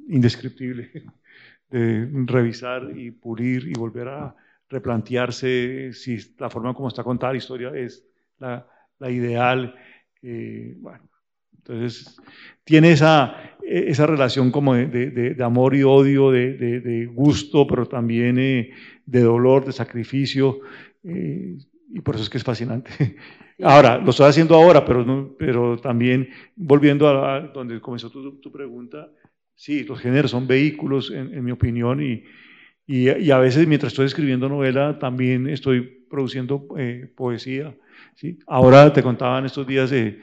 [0.07, 0.91] indescriptible
[1.69, 4.35] de revisar y pulir y volver a
[4.69, 8.05] replantearse si la forma como está contada la historia es
[8.37, 8.65] la,
[9.09, 9.75] ideal.
[10.21, 11.09] Eh, bueno,
[11.57, 12.17] Entonces,
[12.63, 13.35] tiene esa,
[13.69, 18.71] esa relación como de, amor y odio, de, gusto, pero también eh,
[19.05, 20.61] de dolor, de sacrificio,
[21.03, 21.55] eh,
[21.91, 22.91] y por eso es que es fascinante.
[23.61, 29.11] Ahora, lo estoy haciendo ahora, pero, pero también volviendo a, donde comenzó tu, tu, pregunta,
[29.53, 32.23] sí, los géneros son vehículos, en, mi opinión, y,
[32.87, 37.75] y, a veces mientras estoy escribiendo novela también estoy produciendo eh, poesía.
[38.15, 38.39] ¿sí?
[38.47, 40.19] Ahora te contaba en estos días, eh,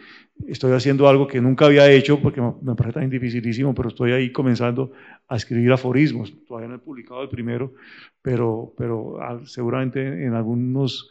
[0.46, 4.32] estoy haciendo algo que nunca había hecho porque me, parece tan dificilísimo, pero estoy ahí
[4.32, 4.92] comenzando
[5.28, 6.34] a escribir aforismos.
[6.46, 7.74] Todavía no he publicado el primero,
[8.22, 11.10] pero, pero seguramente en algunos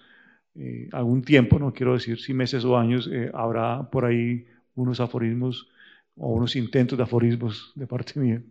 [0.57, 5.01] eh, algún tiempo, no quiero decir si meses o años, eh, habrá por ahí unos
[5.01, 5.67] aforismos
[6.15, 8.41] o unos intentos de aforismos de parte mía.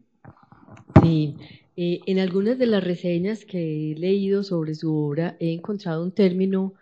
[1.02, 1.34] Sí,
[1.76, 6.12] eh, en algunas de las reseñas que he leído sobre su obra he encontrado un
[6.12, 6.74] término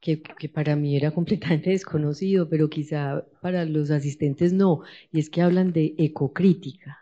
[0.00, 4.82] que, que, para mí era completamente desconocido, pero quizá para los asistentes no,
[5.12, 6.98] y es que hablan de ecocrítica.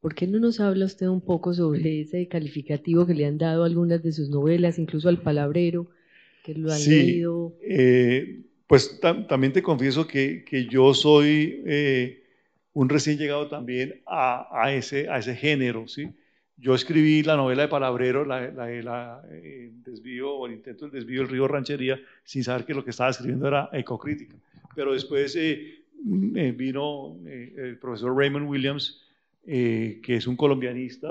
[0.00, 3.62] ¿Por qué no nos habla usted un poco sobre ese calificativo que le han dado
[3.62, 5.88] a algunas de sus novelas, incluso al palabrero?
[6.44, 7.22] que lo han sí,
[7.62, 12.22] eh, pues también te confieso que, que yo soy eh,
[12.74, 16.10] un recién llegado también a, a, ese, a ese género, ¿sí?
[16.56, 21.22] Yo escribí la novela de Palabrero, la, la, eh, desvío o el intento del desvío
[21.22, 24.36] del río Ranchería, sin saber que lo que estaba escribiendo era ecocrítica.
[24.74, 25.36] Pero después
[26.04, 29.02] vino el profesor Raymond Williams,
[29.44, 31.08] que es un colombianista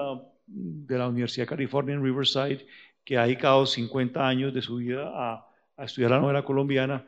[0.47, 2.65] de la Universidad de California en Riverside,
[3.03, 7.05] que ha dedicado 50 años de su vida a, estudiar la novela colombiana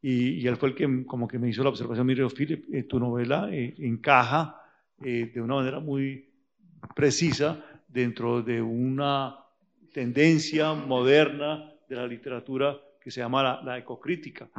[0.00, 3.00] y, él fue el que como que me hizo la observación, mire, Philip, eh, tu
[3.00, 4.62] novela eh, encaja
[5.02, 6.28] eh, de una manera muy
[6.94, 7.64] precisa
[7.94, 9.38] dentro de una
[9.92, 14.50] tendencia moderna de la literatura que se llama la, ecocrítica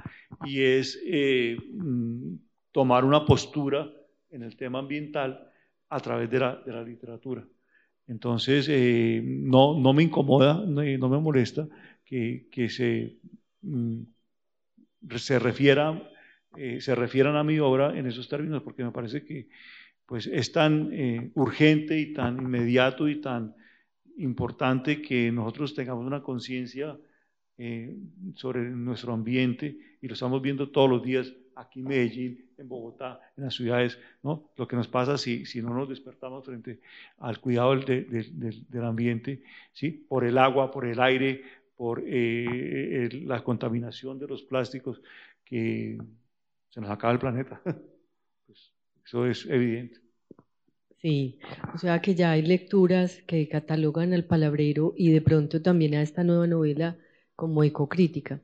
[0.46, 2.36] y es mm,
[2.72, 3.88] tomar una postura
[4.32, 5.52] en el tema ambiental
[5.90, 7.46] a través de la literatura.
[8.08, 11.68] Entonces, eh, no, no, me incomoda, no, me molesta
[12.04, 13.18] que, que se,
[13.62, 14.02] mm,
[15.16, 16.12] se, refiera,
[16.56, 19.48] eh, se refieran a mi obra en esos términos, porque me parece que
[20.06, 23.56] pues, es tan eh, urgente y tan inmediato y tan
[24.18, 26.98] importante que nosotros tengamos una conciencia
[28.36, 33.20] sobre nuestro ambiente y lo estamos viendo todos los días aquí en Medellín, en Bogotá,
[33.38, 34.52] en las ciudades, ¿no?
[34.58, 36.82] Lo que nos pasa si, si no nos despertamos frente
[37.20, 39.42] al cuidado del, del, del ambiente,
[39.74, 39.92] ¿sí?
[39.92, 41.44] Por el agua, por el aire,
[41.76, 45.02] por eh, la contaminación de los plásticos,
[45.44, 45.98] que
[46.70, 47.62] se nos acaba el planeta.
[49.06, 50.00] Eso es evidente.
[50.98, 51.40] Sí,
[51.74, 56.02] o sea que ya hay lecturas que catalogan al palabrero y de pronto también a
[56.02, 56.98] esta nueva novela
[57.36, 58.42] como ecocrítica.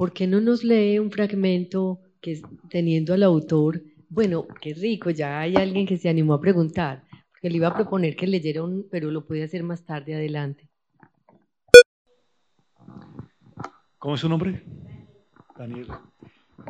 [0.00, 5.40] ¿por qué no nos lee un fragmento que teniendo al autor, bueno, qué rico, ya
[5.40, 8.88] hay alguien que se animó a preguntar, porque le iba a proponer que leyera un,
[8.90, 10.70] pero lo puede hacer más tarde adelante.
[13.98, 14.62] ¿Cómo es su nombre?
[15.58, 16.00] Daniela.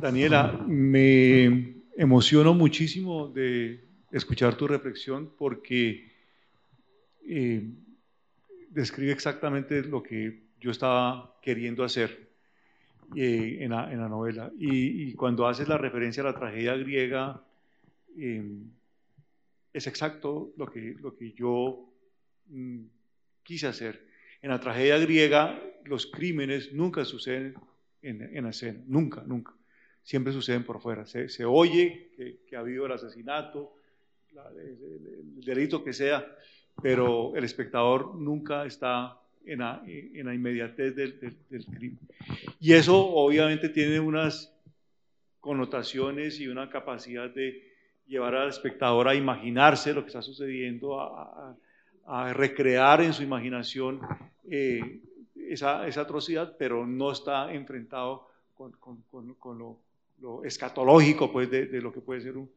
[0.00, 6.10] Daniela, me emociono muchísimo de escuchar tu reflexión porque
[7.26, 7.62] eh,
[8.70, 12.30] describe exactamente lo que yo estaba queriendo hacer
[13.16, 14.50] eh, en, la, novela.
[14.58, 17.42] Y, cuando haces la referencia a la tragedia griega,
[18.16, 18.70] em,
[19.72, 21.88] es exacto lo que, lo que yo
[22.48, 22.84] mm,
[23.42, 24.06] quise hacer.
[24.42, 27.54] En la tragedia griega, los crímenes nunca suceden
[28.02, 29.54] en, en la escena, nunca, nunca.
[30.02, 31.06] Siempre suceden por fuera.
[31.06, 33.74] Se, se oye que, que, ha habido el asesinato,
[34.56, 36.26] el, delito que sea,
[36.82, 41.98] pero el espectador nunca está en la, en la inmediatez del, del, crimen.
[42.60, 44.54] Y eso obviamente tiene unas
[45.40, 47.70] connotaciones y una capacidad de
[48.06, 51.56] llevar al espectador a imaginarse lo que está sucediendo, a,
[52.06, 54.00] a, recrear en su imaginación
[54.50, 55.00] eh,
[55.36, 59.78] esa, esa, atrocidad, pero no está enfrentado con, con, con, lo,
[60.20, 62.50] lo, escatológico pues, de, de, lo que puede ser un,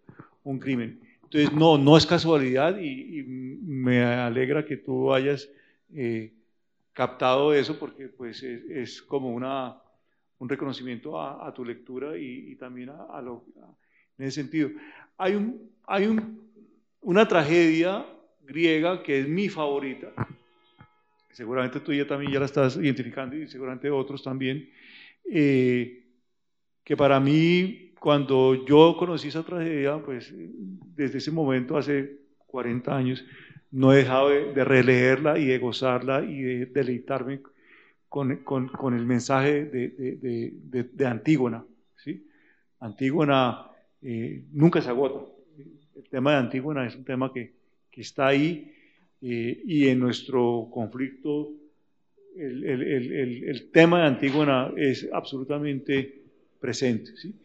[0.43, 0.99] un, crimen.
[1.23, 5.49] Entonces, no, no es casualidad y, y me alegra que tú hayas
[5.93, 6.33] eh,
[6.93, 9.77] captado eso porque pues es, como una,
[10.39, 13.45] un reconocimiento a, tu lectura y, también a, lo,
[14.17, 14.69] en ese sentido.
[15.17, 16.49] Hay, un, hay un,
[17.01, 18.05] una tragedia
[18.41, 20.11] griega que es mi favorita,
[21.31, 24.69] seguramente tú ya también ya la estás identificando y seguramente otros también,
[25.31, 26.02] eh,
[26.83, 30.33] que para mí cuando yo conocí esa tragedia, pues
[30.95, 32.17] desde ese momento, hace
[32.47, 33.25] 40 años,
[33.71, 37.41] no he dejado de, releerla y de gozarla y de deleitarme
[38.09, 41.65] con, con, con el mensaje de, de, de Antígona.
[41.95, 42.27] ¿sí?
[42.81, 43.67] Antígona
[44.01, 45.25] eh, nunca se agota.
[45.95, 47.53] El tema de Antígona es un tema que,
[47.89, 48.71] que está ahí
[49.21, 51.51] eh, y en nuestro conflicto
[52.35, 56.22] el, el, el, el, tema de Antígona es absolutamente
[56.63, 57.11] presente.
[57.17, 57.35] ¿sí?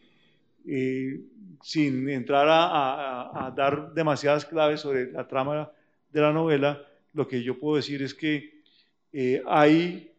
[0.64, 1.21] Eh,
[1.61, 5.73] sin entrar a, dar demasiadas claves sobre la trama
[6.12, 8.62] de la novela, lo que yo puedo decir es que
[9.12, 10.12] eh, hay,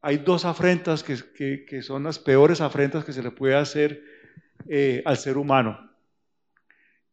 [0.00, 4.02] hay dos afrentas que, que, son las peores afrentas que se le puede hacer
[4.68, 5.90] eh, al ser humano.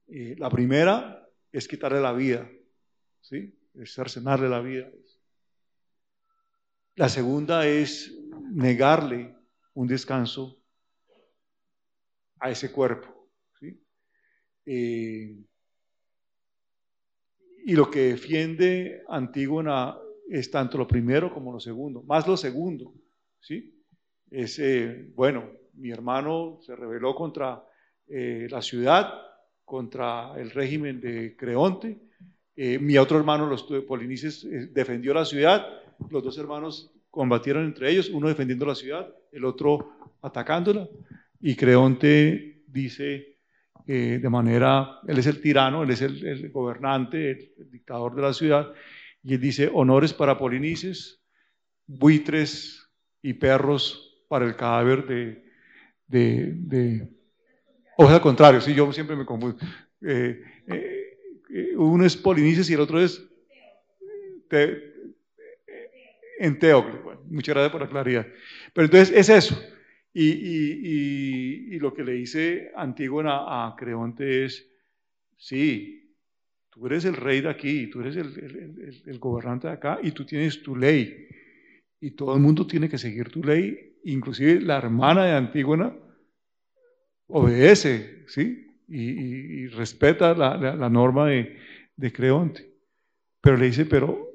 [0.07, 2.49] La primera es quitarle la vida,
[3.21, 3.53] ¿sí?
[3.75, 4.89] es cercenarle la vida.
[6.95, 8.13] La segunda es
[8.51, 9.33] negarle
[9.73, 10.60] un descanso
[12.41, 13.29] a ese cuerpo.
[13.59, 13.79] ¿sí?
[14.65, 15.37] Eh,
[17.65, 19.97] y lo que defiende Antígona
[20.29, 22.93] es tanto lo primero como lo segundo, más lo segundo,
[23.39, 23.77] ¿sí?
[24.29, 27.63] Es, eh, bueno, mi hermano se rebeló contra
[28.07, 29.13] eh, la ciudad,
[29.63, 31.99] contra el régimen de Creonte,
[32.55, 35.65] mi otro hermano, los Polinices, defendió la ciudad,
[36.11, 40.87] los dos hermanos combatieron entre ellos, uno defendiendo la ciudad, el otro atacándola,
[41.41, 43.27] y Creonte dice
[43.85, 48.71] de manera, él es el tirano, él es el, gobernante, el, dictador de la ciudad,
[49.21, 51.21] y él dice, honores para Polinices,
[51.87, 52.89] buitres
[53.21, 55.05] y perros para el cadáver
[56.07, 57.09] de...
[57.97, 59.57] o sea, al contrario, sí, yo siempre me confundo.
[60.01, 63.21] Eh, eh, uno es Polinices y el otro es
[64.47, 64.91] te,
[66.39, 66.99] Enteocle.
[67.01, 68.25] Bueno, muchas gracias por la claridad.
[68.73, 69.61] Pero entonces es eso.
[70.13, 74.69] Y, y, y, lo que le dice Antígona a Creonte es,
[75.37, 76.17] sí,
[76.69, 80.25] tú eres el rey de aquí, tú eres el, el, gobernante de acá y tú
[80.25, 81.27] tienes tu ley.
[82.01, 85.95] Y todo el mundo tiene que seguir tu ley, inclusive la hermana de Antígona
[87.27, 88.67] obedece, ¿sí?
[88.89, 91.57] Y, respeta la, la, la norma de,
[91.95, 92.69] de Creonte.
[93.39, 94.29] Pero le dice, pero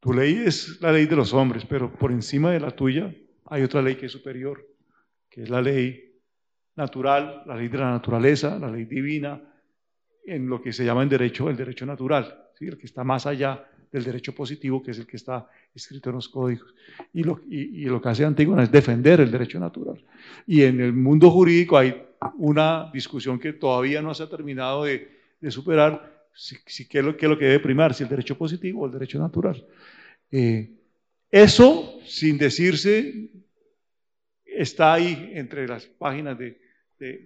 [0.00, 3.14] tu ley es la ley de los hombres, pero por encima de la tuya
[3.50, 4.66] hay otra ley que es superior,
[5.28, 6.20] que es la ley
[6.76, 9.40] natural, la ley de la naturaleza, la ley divina,
[10.24, 12.66] en lo que se llama en derecho el derecho natural, ¿sí?
[12.66, 16.16] el que está más allá del derecho positivo, que es el que está escrito en
[16.16, 16.74] los códigos.
[17.14, 20.04] Y lo, y, y lo que hace Antígona es defender el derecho natural.
[20.46, 21.94] Y en el mundo jurídico hay
[22.36, 25.08] una discusión que todavía no se ha terminado de,
[25.48, 28.36] superar, si, si, qué, es lo, qué, es lo, que debe primar, si el derecho
[28.36, 29.64] positivo o el derecho natural.
[30.30, 30.77] Eh,
[31.30, 33.30] eso, sin decirse,
[34.44, 36.58] está ahí entre las páginas de,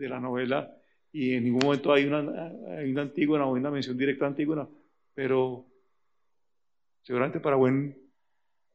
[0.01, 0.77] la novela
[1.13, 4.69] y en ningún momento hay una, hay una antígona o una mención directa a antígona,
[5.15, 5.67] pero
[7.03, 7.97] seguramente para buen,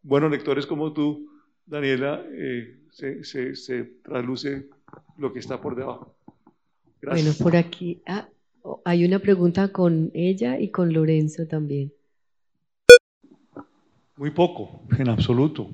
[0.01, 1.29] buenos lectores como tú,
[1.65, 4.69] Daniela, eh, se, se, se, trasluce
[5.17, 6.15] lo que está por debajo.
[7.01, 7.37] Gracias.
[7.37, 8.27] Bueno, por aquí ah,
[8.85, 11.91] hay una pregunta con ella y con Lorenzo también.
[14.17, 15.69] Muy poco, en absoluto.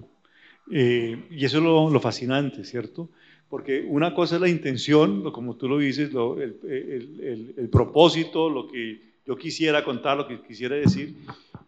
[0.71, 3.09] Eh, y eso es lo, lo, fascinante, ¿cierto?
[3.49, 7.69] Porque una cosa es la intención, como tú lo dices, lo, el, el, el, el,
[7.69, 11.15] propósito, lo que yo quisiera contar, lo que quisiera decir,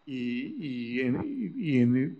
[0.05, 2.19] y, y, en, y, en,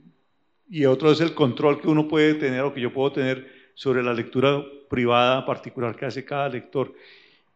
[0.70, 4.04] y otro es el control que uno puede tener o que yo puedo tener sobre
[4.04, 6.94] la lectura privada particular que hace cada lector.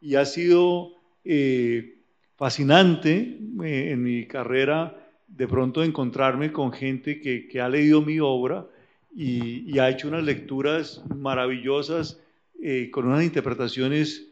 [0.02, 0.94] Y ha sido
[1.24, 1.98] eh,
[2.36, 8.68] fascinante eh, en mi carrera de pronto encontrarme con gente que, ha leído mi obra
[9.16, 12.20] y, ha hecho unas lecturas maravillosas
[12.62, 14.28] eh, con unas interpretaciones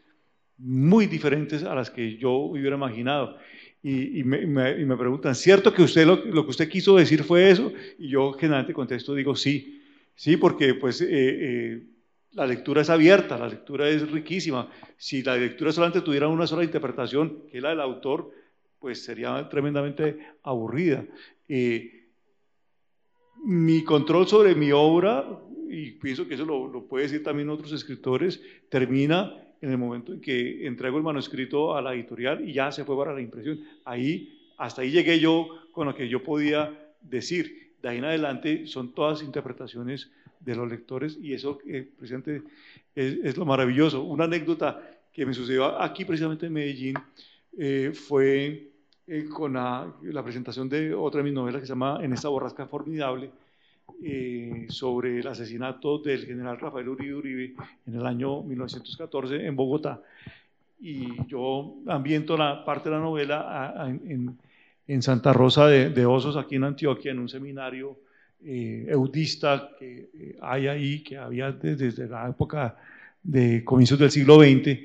[0.58, 3.38] muy diferentes a las que yo hubiera imaginado.
[3.82, 7.72] Y, me, preguntan, ¿cierto que usted lo, lo, que usted quiso decir fue eso?
[7.98, 9.82] Y yo generalmente contesto, digo, sí,
[10.14, 11.00] sí, porque pues...
[11.00, 11.82] Eh, eh,
[12.32, 14.70] la lectura es abierta, la lectura es riquísima.
[14.96, 18.30] Si la lectura solamente tuviera una sola interpretación, que es la del autor,
[18.78, 21.04] pues sería tremendamente aburrida.
[21.48, 22.06] Eh,
[23.44, 25.24] mi control sobre mi obra,
[25.68, 30.12] y pienso que eso lo, lo puede decir también otros escritores, termina en el momento
[30.12, 33.60] en que entrego el manuscrito a la editorial y ya se fue para la impresión.
[33.84, 37.72] Ahí, hasta ahí llegué yo con lo que yo podía decir.
[37.82, 40.10] De ahí en adelante son todas interpretaciones
[40.40, 41.90] de los lectores y eso eh,
[42.94, 44.02] es, es, lo maravilloso.
[44.02, 44.80] Una anécdota
[45.12, 46.94] que me sucedió aquí precisamente en Medellín
[47.56, 48.67] eh, fue
[49.08, 52.28] eh, con la, la, presentación de otra de mis novelas que se llama En esta
[52.28, 53.30] borrasca formidable
[54.02, 57.54] eh, sobre el asesinato del general Rafael Uribe Uribe
[57.86, 60.00] en el año 1914 en Bogotá.
[60.80, 64.38] Y yo ambiento la parte de la novela a, a, en,
[64.86, 67.98] en, Santa Rosa de, de Osos, aquí en Antioquia, en un seminario
[68.44, 72.76] eh, eudista que eh, hay ahí, que había desde, desde la época
[73.20, 74.78] de comienzos del siglo XX,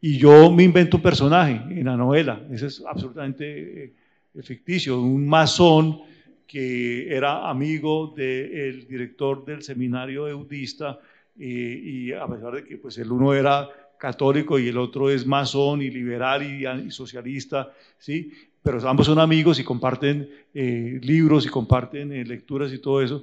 [0.00, 5.26] y yo me invento un personaje en la novela, eso es absolutamente eh, ficticio, un
[5.26, 6.00] masón
[6.46, 10.98] que era amigo del director del seminario eudista
[11.38, 13.68] eh, y a pesar de que pues el uno era
[14.00, 18.32] católico y el otro es masón y liberal y, socialista, ¿sí?
[18.62, 23.22] pero ambos son amigos y comparten eh, libros y comparten eh, lecturas y todo eso.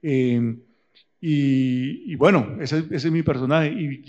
[0.00, 0.58] Em,
[1.24, 3.70] y, bueno, ese, es mi personaje.
[3.70, 4.02] Y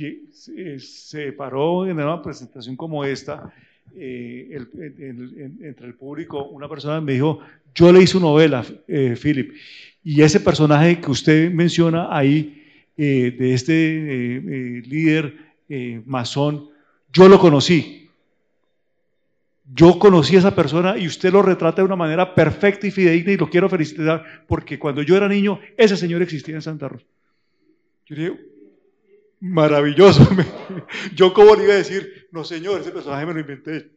[0.79, 3.53] se paró en una presentación como esta,
[3.95, 4.57] entre
[5.87, 7.39] el público, una persona me dijo,
[7.75, 8.65] yo le hice una novela,
[9.21, 9.53] Philip,
[10.03, 12.59] y ese personaje que usted menciona ahí,
[12.97, 15.35] de este líder
[15.69, 16.69] eh, masón,
[17.11, 18.02] yo lo conocí.
[19.75, 23.31] Yo conocí a esa persona y usted lo retrata de una manera perfecta y fidedigna
[23.31, 27.05] y lo quiero felicitar porque cuando yo era niño, ese señor existía en Santa Rosa.
[28.05, 28.39] Yo dije,
[29.39, 30.27] maravilloso.
[31.15, 33.89] Yo como le iba a decir, no señor, ese personaje me lo inventé.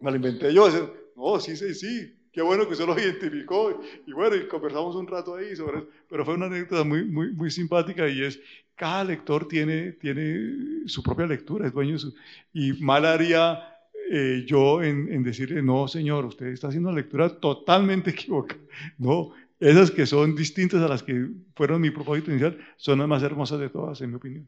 [0.00, 0.68] Me lo inventé yo.
[1.16, 2.12] No, sí, sí, sí.
[2.32, 3.80] Qué bueno que usted lo identificó.
[4.06, 5.88] Y bueno, y conversamos un rato ahí sobre eso.
[6.08, 8.40] Pero fue una anécdota muy, muy, muy simpática y es,
[8.74, 12.12] cada lector tiene, tiene su propia lectura, es dueño de
[12.52, 13.71] y mal haría
[14.14, 18.60] eh, yo en, decirle, no, señor, usted está haciendo una lectura totalmente equivocada.
[18.98, 23.22] No, esas que son distintas a las que fueron mi propósito inicial, son las más
[23.22, 24.46] hermosas de todas, en mi opinión.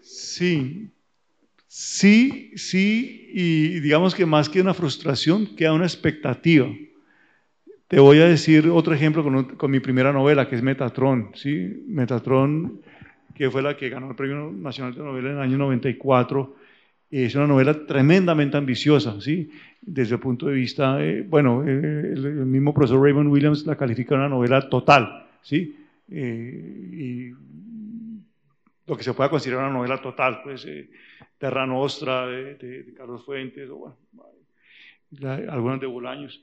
[0.00, 0.90] Sí,
[1.66, 6.68] sí, sí, y digamos que más que una frustración, queda una expectativa.
[7.88, 11.32] Te voy a decir otro ejemplo con, mi primera novela, que es Metatron.
[11.34, 11.84] ¿sí?
[11.88, 12.80] Metatron,
[13.34, 16.63] que fue la que ganó el Premio Nacional de Novela en el año 94.
[17.10, 19.50] Es una novela tremendamente ambiciosa, ¿sí?
[19.80, 24.14] desde el punto de vista, eh, bueno, eh, el, mismo profesor Raymond Williams la califica
[24.14, 25.76] una novela total, ¿sí?
[26.10, 27.30] Eh, y
[28.86, 30.66] lo que se pueda considerar una novela total, pues
[31.38, 33.96] Terra Nostra de, Carlos Fuentes, o bueno,
[35.50, 36.42] algunas de Bolaños.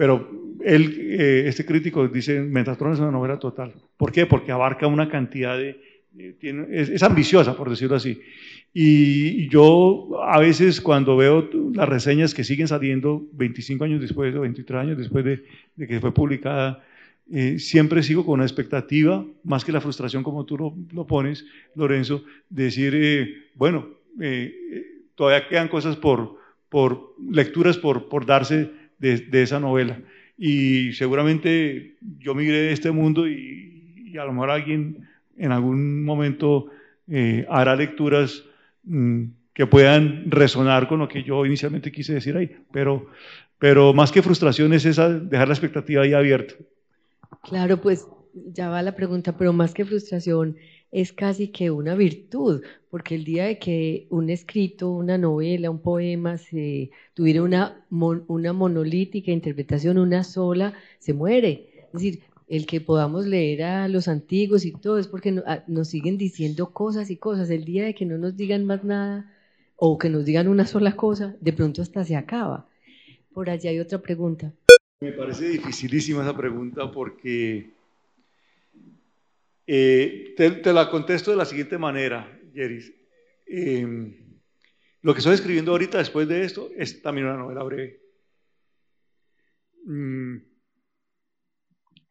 [0.00, 0.30] Pero
[0.64, 3.74] él, eh, este crítico dice, Metatron es una novela total.
[3.98, 4.24] ¿Por qué?
[4.24, 5.78] Porque abarca una cantidad de...
[6.38, 8.18] tiene, es, ambiciosa, por decirlo así.
[8.72, 14.42] Y yo a veces cuando veo las reseñas que siguen saliendo 25 años después o
[14.42, 15.42] 23 años después de,
[15.86, 16.84] que fue publicada,
[17.32, 20.56] eh, siempre sigo con una expectativa, más que la frustración como tú
[20.92, 21.44] lo, pones,
[21.74, 23.88] Lorenzo, de decir, eh, bueno,
[25.14, 29.98] todavía quedan cosas por, por lecturas por, por darse de, esa novela.
[30.38, 36.66] Y seguramente yo migré este mundo y, a lo mejor alguien en algún momento
[37.08, 38.44] eh, hará lecturas
[39.52, 42.56] que puedan resonar con lo que yo inicialmente quise decir ahí.
[42.72, 43.06] Pero,
[43.58, 46.54] pero más que frustración es esa, dejar la expectativa ahí abierta.
[47.42, 50.56] Claro, pues ya va la pregunta, pero más que frustración
[50.92, 55.80] es casi que una virtud, porque el día de que un escrito, una novela, un
[55.80, 61.70] poema se tuviera una, una monolítica interpretación, una sola, se muere.
[61.86, 62.20] Es decir,
[62.50, 67.08] el que podamos leer a los antiguos y todo es porque nos siguen diciendo cosas
[67.08, 67.48] y cosas.
[67.48, 69.32] El día de que no nos digan más nada
[69.76, 72.66] o que nos digan una sola cosa, de pronto hasta se acaba.
[73.32, 74.52] Por allá hay otra pregunta.
[75.00, 77.70] Me parece dificilísima esa pregunta porque
[79.64, 82.92] eh, te, la contesto de la siguiente manera, Jeris.
[83.46, 84.12] Em,
[85.02, 88.00] lo que estoy escribiendo ahorita después de esto es también una novela breve.
[89.84, 90.49] Mm,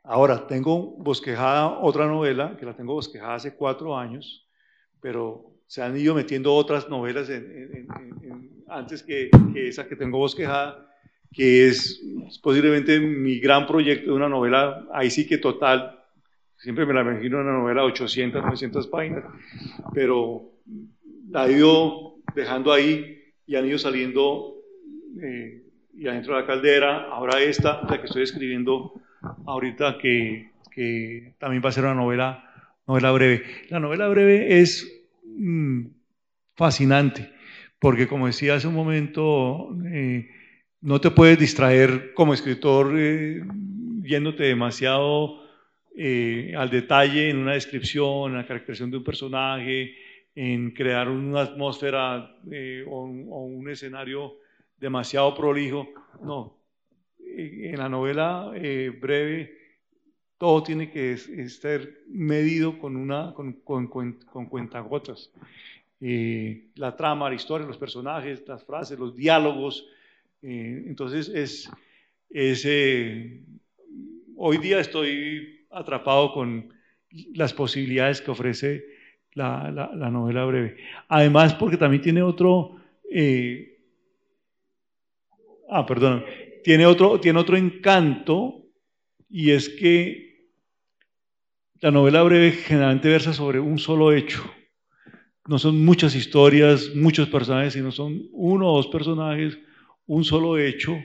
[0.09, 4.47] ahora, tengo bosquejada otra novela, que la tengo bosquejada hace cuatro años,
[4.99, 7.31] pero se han ido metiendo otras novelas
[8.67, 10.87] antes que, que, esa que tengo bosquejada,
[11.31, 12.01] que es
[12.41, 15.99] posiblemente mi gran proyecto de una novela, ahí sí que total,
[16.59, 19.23] Siempre me la imagino una novela de 800, 900 páginas,
[19.93, 20.51] pero
[21.29, 24.57] la he ido dejando ahí y han ido saliendo
[25.21, 27.03] eh, y adentro de la caldera.
[27.05, 28.93] Ahora esta, la que estoy escribiendo
[29.45, 30.51] ahorita, que,
[31.39, 33.43] también va a ser una novela, novela breve.
[33.69, 34.89] La novela breve es
[35.25, 35.87] mm,
[36.55, 37.29] fascinante,
[37.79, 40.29] porque como decía hace un momento, eh,
[40.81, 45.41] no te puedes distraer como escritor eh, viéndote demasiado
[45.95, 49.95] eh, al detalle en una descripción, en la caracterización de un personaje,
[50.33, 54.35] en crear una atmósfera eh, o, un escenario
[54.77, 55.89] demasiado prolijo.
[56.23, 56.58] No,
[57.71, 59.57] en la novela eh, breve
[60.37, 63.53] todo tiene que estar medido con, una, con,
[63.87, 63.87] con,
[64.47, 65.31] cuentagotas.
[65.99, 69.85] la trama, la historia, los personajes, las frases, los diálogos.
[70.41, 71.69] entonces es,
[72.29, 72.65] es
[74.37, 76.73] hoy día estoy atrapado con
[77.33, 78.85] las posibilidades que ofrece
[79.33, 80.77] la, la, novela breve.
[81.07, 82.75] Además, porque también tiene otro...
[83.11, 83.77] Eh,
[85.69, 86.23] ah, perdón.
[86.63, 88.65] Tiene otro, tiene otro encanto
[89.29, 90.29] y es que
[91.81, 94.43] la novela breve generalmente versa sobre un solo hecho.
[95.47, 99.57] No son muchas historias, muchos personajes, sino son uno o dos personajes,
[100.05, 100.95] un solo hecho.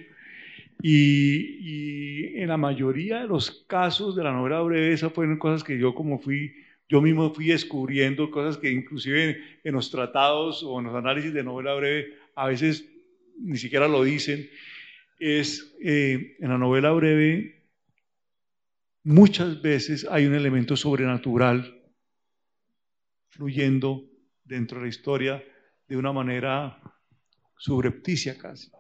[0.82, 5.78] Y, en la mayoría de los casos de la novela breve, esas fueron cosas que
[5.78, 6.52] yo como fui,
[6.88, 11.42] yo mismo fui descubriendo, cosas que inclusive en, los tratados o en los análisis de
[11.42, 12.86] novela breve a veces
[13.38, 14.48] ni siquiera lo dicen,
[15.18, 17.64] es eh, en la novela breve
[19.04, 21.82] muchas veces hay un elemento sobrenatural
[23.28, 24.04] fluyendo
[24.44, 25.44] dentro de la historia
[25.86, 26.80] de una manera
[27.56, 28.70] subrepticia casi.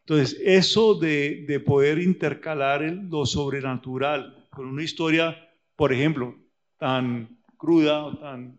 [0.00, 5.36] Entonces, eso de, poder intercalar lo sobrenatural con una historia,
[5.76, 6.36] por ejemplo,
[6.76, 8.58] tan cruda o tan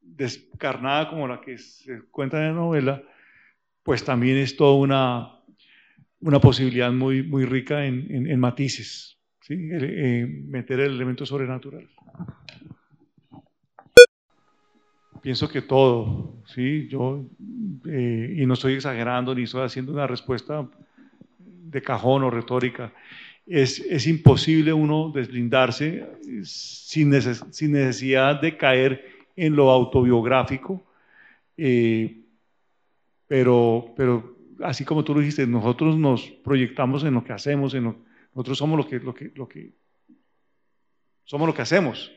[0.00, 3.02] descarnada como la que se cuenta en la novela,
[3.82, 5.41] pues también es toda una,
[6.22, 9.54] una posibilidad muy, muy rica en, matices, ¿sí?
[9.72, 11.88] Eh, meter el elemento sobrenatural.
[15.20, 16.88] Pienso que todo, ¿sí?
[16.88, 17.24] Yo,
[17.88, 20.68] eh, y no estoy exagerando ni estoy haciendo una respuesta
[21.38, 22.92] de cajón o retórica,
[23.46, 26.06] es, es imposible uno deslindarse
[26.44, 27.12] sin,
[27.52, 29.04] sin, necesidad de caer
[29.34, 30.84] en lo autobiográfico,
[31.56, 32.20] eh,
[33.26, 38.58] pero, pero así como tú lo dijiste, nosotros nos proyectamos en lo que hacemos, nosotros
[38.58, 39.00] somos lo que,
[41.24, 42.12] somos lo que hacemos.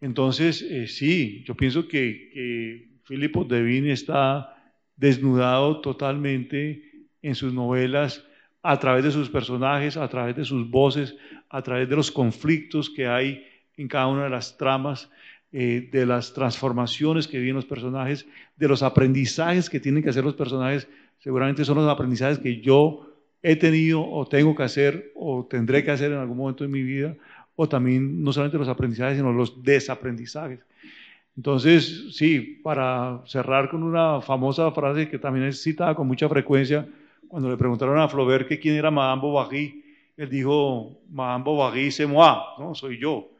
[0.00, 4.54] Entonces, eh, sí, yo pienso que, que Filipo Devine está
[4.96, 8.24] desnudado totalmente en sus novelas
[8.62, 11.16] a través de sus personajes, a través de sus voces,
[11.50, 13.46] a través de los conflictos que hay
[13.76, 15.10] en cada una de las tramas,
[15.52, 20.24] eh, de las transformaciones que viven los personajes, de los aprendizajes que tienen que hacer
[20.24, 20.88] los personajes.
[21.24, 23.06] Seguramente son los aprendizajes que yo
[23.42, 26.82] he tenido o tengo que hacer o tendré que hacer en algún momento de mi
[26.82, 27.16] vida
[27.56, 30.60] o también no solamente los aprendizajes, sino los desaprendizajes.
[31.34, 36.86] Entonces, sí, para cerrar con una famosa frase que también es citada con mucha frecuencia,
[37.26, 39.82] cuando le preguntaron a Flaubert que quién era Madame Bovary,
[40.18, 42.74] él dijo, Madame Bovary c'est moi, ¿no?
[42.74, 43.30] soy yo.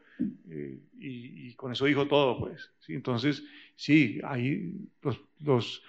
[0.49, 2.71] Eh, y, con eso dijo todo, pues.
[2.87, 3.43] Entonces,
[3.75, 4.73] sí, ahí
[5.39, 5.83] los,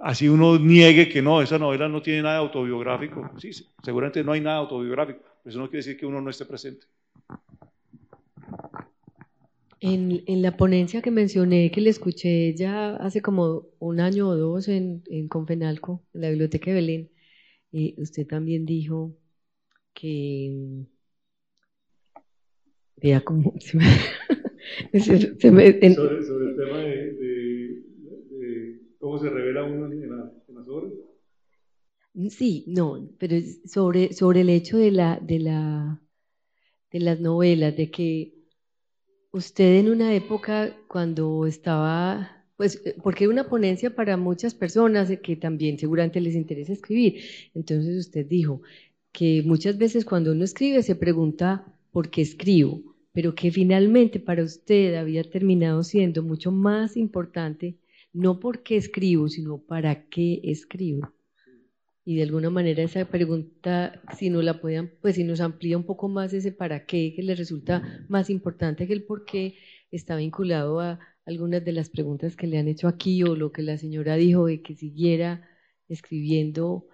[0.00, 3.30] así uno niegue que no, esa novela no tiene nada autobiográfico.
[3.38, 3.50] Sí,
[3.82, 6.86] seguramente no hay nada autobiográfico, pero eso no quiere decir que uno no esté presente.
[9.80, 14.36] En, en, la ponencia que mencioné, que le escuché ya hace como un año o
[14.36, 17.10] dos en, en Confenalco, en la Biblioteca de Belén,
[17.72, 19.14] eh, usted también dijo
[19.92, 20.86] que,
[22.96, 23.84] vea cómo se me,
[25.04, 25.76] sobre, el tema de,
[29.06, 30.92] cómo se revela uno en, las obras.
[32.30, 33.36] Sí, no, pero
[33.66, 36.00] sobre, sobre el hecho de, la, de, la,
[36.90, 38.36] de las novelas, de que
[39.36, 45.36] Usted en una época cuando estaba, pues, porque era una ponencia para muchas personas que
[45.36, 47.20] también seguramente les interesa escribir.
[47.52, 48.62] Entonces usted dijo
[49.12, 52.80] que muchas veces cuando uno escribe se pregunta por qué escribo,
[53.12, 57.76] pero que finalmente para usted había terminado siendo mucho más importante
[58.16, 61.12] no por qué escribo, sino para qué escribo.
[62.04, 65.84] Y de alguna manera esa pregunta, si no la puedan, pues si nos amplía un
[65.84, 69.56] poco más ese para qué, que le resulta más importante que el por qué,
[69.90, 73.62] está vinculado a algunas de las preguntas que le han hecho aquí o lo que
[73.62, 75.46] la señora dijo de que siguiera
[75.88, 76.86] escribiendo.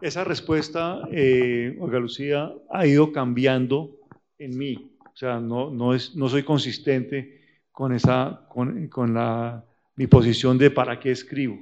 [0.00, 3.98] Esa respuesta, eh, Olga Lucía, ha ido cambiando
[4.38, 4.96] en mí.
[5.00, 7.40] O sea, no, no, es, no soy consistente
[7.72, 9.66] con, esa, con, con la,
[9.96, 11.58] mi posición de para qué escribo.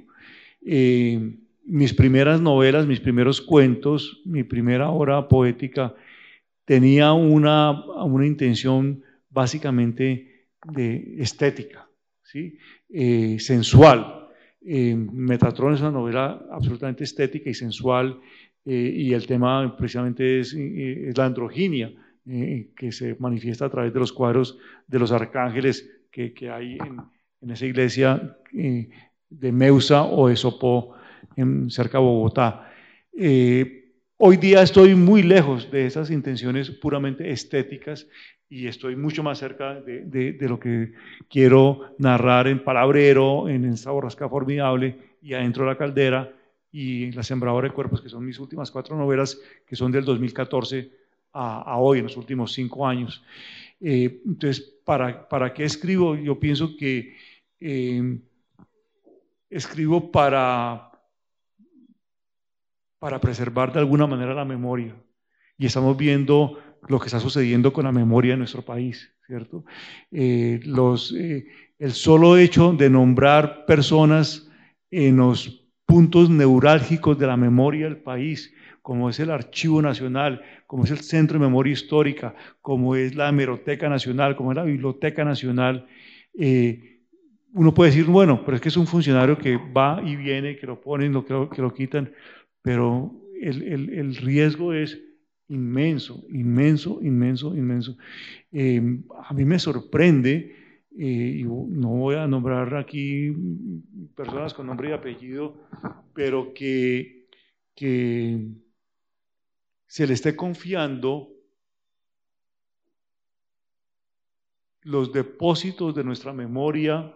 [0.65, 5.95] Eh, mis primeras novelas, mis primeros cuentos, mi primera obra poética,
[6.65, 10.47] tenía una, una intención básicamente
[11.17, 11.87] estética,
[12.23, 12.57] ¿sí?
[12.89, 14.29] Eh, sensual.
[14.61, 18.19] Eh, Metatron es una novela absolutamente estética y sensual
[18.65, 20.55] eh, y el tema precisamente es,
[21.15, 21.91] la androginia
[22.23, 26.97] que se manifiesta a través de los cuadros de los arcángeles que, hay en,
[27.41, 30.95] en, esa iglesia de Meusa o de Sopó
[31.35, 32.71] en, cerca de Bogotá.
[33.17, 38.07] Eh, hoy día estoy muy lejos de esas intenciones puramente estéticas
[38.49, 40.93] y estoy mucho más cerca de, de, lo que
[41.29, 46.33] quiero narrar en Palabrero, en Esa borrasca formidable y Adentro de la caldera
[46.73, 50.89] y La sembradora de cuerpos, que son mis últimas cuatro novelas, que son del 2014
[51.33, 53.23] a, hoy, en los últimos cinco años.
[53.79, 56.15] Eh, entonces, ¿para, ¿para qué escribo?
[56.15, 57.15] Yo pienso que
[57.61, 58.19] eh,
[59.49, 60.91] escribo para,
[62.99, 64.95] para preservar de alguna manera la memoria.
[65.57, 66.57] Y estamos viendo
[66.87, 69.63] lo que está sucediendo con la memoria en nuestro país, ¿cierto?
[70.11, 74.49] Eh, los, el solo hecho de nombrar personas
[74.89, 80.85] en los puntos neurálgicos de la memoria del país, como es el Archivo Nacional, como
[80.85, 85.23] es el Centro de Memoria Histórica, como es la Hemeroteca Nacional, como es la Biblioteca
[85.23, 85.87] Nacional,
[86.33, 86.90] eh,
[87.53, 90.67] uno puede decir, bueno, pero es que es un funcionario que va y viene, que
[90.67, 92.11] lo ponen, lo, que, lo, quitan,
[92.61, 95.01] pero el, riesgo es
[95.47, 97.97] inmenso, inmenso, inmenso, inmenso.
[98.51, 98.81] Eh,
[99.25, 100.55] a mí me sorprende,
[100.97, 103.33] eh, y no voy a nombrar aquí
[104.15, 105.61] personas con nombre y apellido,
[106.13, 107.27] pero que,
[107.75, 108.47] que
[109.87, 111.29] se le esté confiando
[114.83, 117.13] los depósitos de nuestra memoria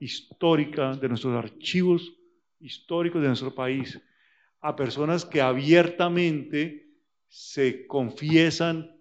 [0.00, 2.12] histórica, de nuestros archivos
[2.60, 4.00] históricos de nuestro país,
[4.60, 6.88] a personas que abiertamente
[7.28, 8.96] se confiesan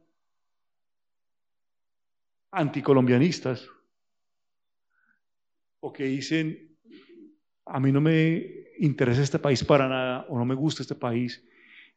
[2.52, 3.68] anticolombianistas
[5.80, 6.76] o que dicen,
[7.66, 11.44] a mí no me interesa este país para nada o no me gusta este país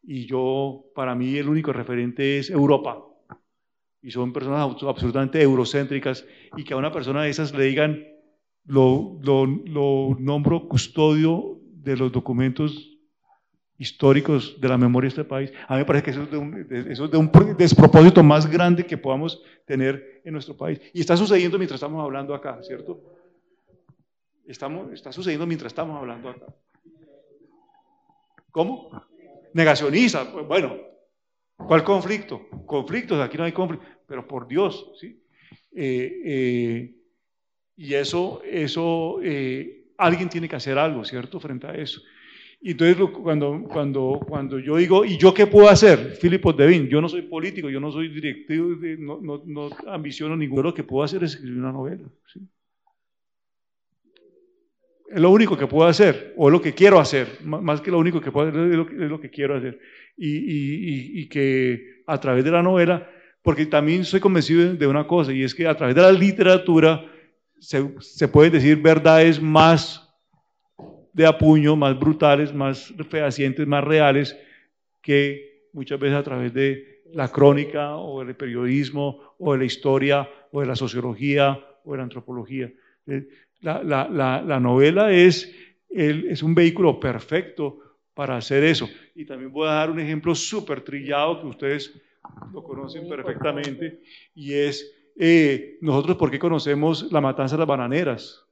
[0.06, 3.02] y yo, para mí, el único referente es Europa.
[4.02, 6.26] Y son personas absolutamente eurocéntricas
[6.56, 8.06] y que a una persona de esas le digan,
[8.64, 12.90] lo, lo, lo nombro custodio de los documentos
[13.76, 15.52] históricos de la memoria de este país.
[15.68, 18.50] A mí me parece que eso es, de un, eso es de un, despropósito más
[18.50, 20.80] grande que podamos tener en nuestro país.
[20.92, 23.00] Y está sucediendo mientras estamos hablando acá, ¿cierto?
[24.46, 26.46] Estamos, está sucediendo mientras estamos hablando acá.
[28.50, 28.90] ¿Cómo?
[29.54, 30.30] negacionista.
[30.30, 30.76] Pues, bueno,
[31.56, 32.46] ¿cuál conflicto?
[32.66, 35.22] Conflictos, aquí no hay conflicto, pero por Dios, ¿sí?
[35.74, 36.94] Eh, eh,
[37.76, 41.40] y eso, eso eh, alguien tiene que hacer algo, ¿cierto?
[41.40, 42.00] Frente a eso.
[42.60, 46.16] Y entonces cuando, cuando, cuando yo digo, ¿y yo qué puedo hacer?
[46.20, 48.68] Filipo Devin, yo no soy político, yo no soy directivo,
[48.98, 52.08] no, no, no ambiciono ninguno, lo que puedo hacer es escribir una novela.
[52.32, 52.40] ¿sí?
[55.14, 57.98] es lo único que puedo hacer, o es lo que quiero hacer, más que lo
[58.00, 59.78] único que puedo hacer, es lo que, quiero hacer.
[60.16, 63.08] Y, que a través de la novela,
[63.40, 67.04] porque también soy convencido de una cosa, y es que a través de la literatura
[67.64, 70.04] se, se pueden decir verdades más
[71.12, 74.36] de apuño, más brutales, más fehacientes, más reales,
[75.00, 80.28] que muchas veces a través de la crónica, o del periodismo, o de la historia,
[80.50, 82.72] o de la sociología, o de la antropología.
[83.06, 83.28] Eh,
[83.60, 85.54] la, novela es,
[85.88, 87.78] es un vehículo perfecto
[88.12, 88.88] para hacer eso.
[89.14, 92.00] Y también voy a dar un ejemplo súper trillado que ustedes
[92.52, 94.00] lo conocen perfectamente,
[94.34, 98.44] y es eh, nosotros, ¿por qué conocemos la matanza de las bananeras?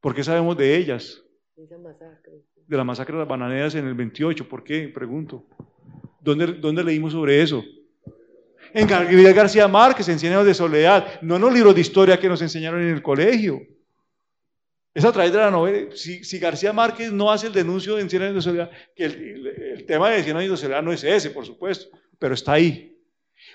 [0.00, 1.22] ¿Por qué sabemos de ellas?
[1.56, 4.88] De la masacre de las bananeras en el 28, ¿por qué?
[4.88, 5.44] Pregunto.
[6.20, 7.62] ¿Dónde, dónde leímos sobre eso?
[8.72, 12.28] en Gabriel García Márquez, en Cien de soledad, no en los libros de historia que
[12.28, 13.60] nos enseñaron en el colegio.
[14.92, 15.94] Es a través de la novela.
[15.94, 20.10] Si, García Márquez no hace el denuncio en Cien años de soledad, que el, tema
[20.10, 22.98] de Cien años de soledad no es ese, por supuesto, pero está ahí.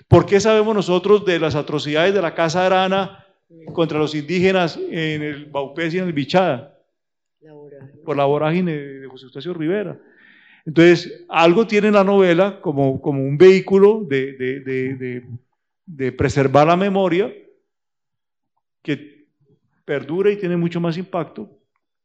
[0.08, 3.24] ¿Por qué sabemos nosotros de las atrocidades de la Casa Arana
[3.72, 6.76] contra los indígenas en el Baupés y en el Bichada?
[8.06, 10.00] por la vorágine de José Eustacio Rivera.
[10.64, 15.22] Entonces, algo tiene la novela como, como un vehículo de,
[16.16, 17.32] preservar la memoria
[18.82, 19.26] que
[19.84, 21.50] perdura y tiene mucho más impacto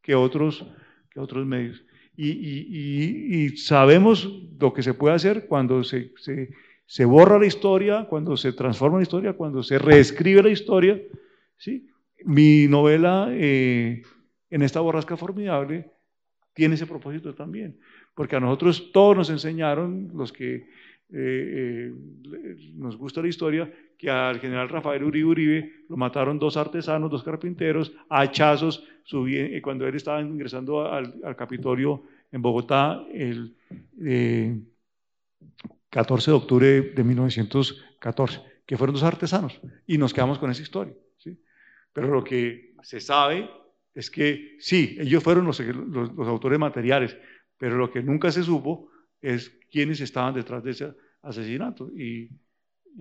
[0.02, 0.66] que otros,
[1.10, 1.84] que otros medios.
[2.18, 4.30] Y, sabemos
[4.60, 6.50] lo que se puede hacer cuando se, se,
[7.06, 11.02] borra la historia, cuando se transforma la historia, cuando se reescribe la historia.
[11.58, 11.90] ¿sí?
[12.26, 14.02] Mi novela, eh,
[14.50, 15.92] en esta borrasca formidable,
[16.54, 17.80] tiene ese propósito también
[18.14, 20.64] porque a nosotros todos nos enseñaron, los que eh,
[21.14, 21.94] eh,
[22.76, 27.24] nos gusta la historia, que al general Rafael Uribe Uribe lo mataron dos artesanos, dos
[27.24, 28.88] carpinteros, a hachazos,
[29.62, 33.56] cuando él estaba ingresando al, Capitolio en Bogotá el
[35.92, 40.96] 14 de octubre de 1914, que fueron dos artesanos, y nos quedamos con esa historia.
[41.18, 41.38] ¿sí?
[41.94, 43.50] Pero lo que se sabe
[43.94, 47.18] es que sí, ellos fueron los, autores materiales,
[47.58, 48.90] pero lo que nunca se supo
[49.20, 51.92] es quiénes estaban detrás de ese asesinato.
[51.94, 52.30] Y,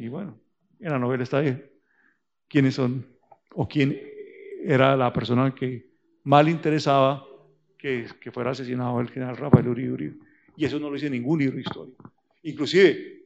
[0.08, 0.40] bueno,
[0.80, 1.62] en la novela está ahí,
[2.48, 3.06] quiénes son
[3.54, 3.98] o quién
[4.64, 5.90] era la persona que
[6.24, 7.24] mal interesaba
[7.78, 10.16] que, que fuera asesinado el general Rafael Uribe Uribe.
[10.56, 12.12] Y eso no lo dice ningún libro histórico.
[12.42, 13.22] Inclusive,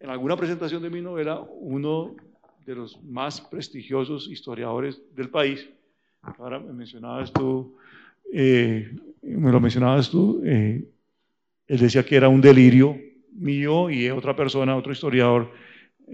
[0.00, 2.16] en alguna presentación de mi novela, uno
[2.64, 5.68] de los más prestigiosos historiadores del país,
[6.38, 7.76] ahora me mencionabas tú,
[8.32, 8.90] eh,
[9.22, 10.84] me lo mencionabas tú, eh,
[11.68, 12.98] él decía que era un delirio
[13.32, 15.52] mío y otra persona, otro historiador,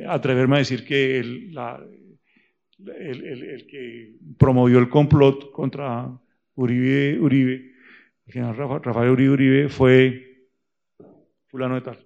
[0.09, 1.57] atreverme a decir que el,
[2.79, 6.11] el, que promovió el complot contra
[6.55, 7.73] Uribe, Uribe
[8.27, 10.49] el general Rafael Uribe Uribe, fue
[11.49, 11.99] fulano de tal.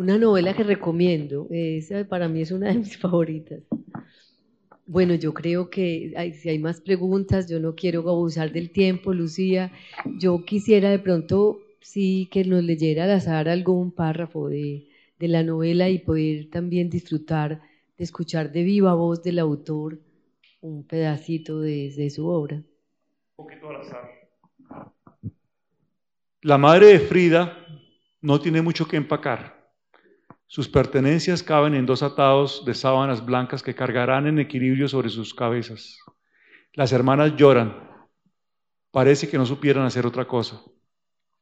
[0.00, 3.60] Una novela que recomiendo, esa para mí es una de mis favoritas.
[4.86, 9.72] Bueno, yo creo que si hay más preguntas, yo no quiero abusar del tiempo, Lucía.
[10.18, 14.88] Yo quisiera de pronto sí que nos leyera al azar algún párrafo de,
[15.18, 17.60] de la novela y poder también disfrutar
[17.98, 19.98] de escuchar de viva voz del autor
[20.62, 22.56] un pedacito de, de su obra.
[22.56, 22.64] Un
[23.36, 24.10] poquito al azar.
[26.40, 27.66] La madre de Frida
[28.22, 29.59] no tiene mucho que empacar.
[30.50, 35.32] Sus pertenencias caben en dos atados de sábanas blancas que cargarán en equilibrio sobre sus
[35.32, 35.96] cabezas.
[36.72, 37.88] Las hermanas lloran.
[38.90, 40.60] Parece que no supieran hacer otra cosa.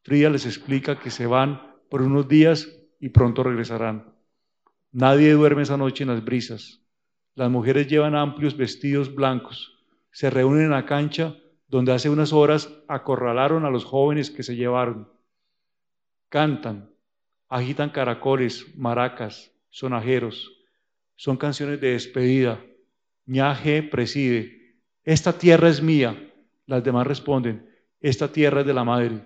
[0.02, 2.68] Frida les explica que se van por unos días
[3.00, 4.14] y pronto regresarán.
[4.92, 6.82] Nadie duerme esa noche en las brisas.
[7.34, 9.86] Las mujeres llevan amplios vestidos blancos.
[10.12, 11.34] Se reúnen en la cancha
[11.66, 15.10] donde hace unas horas acorralaron a los jóvenes que se llevaron.
[16.28, 16.90] Cantan,
[17.48, 20.52] agitan caracoles, maracas, sonajeros.
[21.16, 22.60] Son canciones de despedida.
[23.26, 24.76] Ñaje preside.
[25.04, 26.32] Esta tierra es mía.
[26.66, 27.66] Las demás responden,
[28.00, 29.24] esta tierra es de la madre.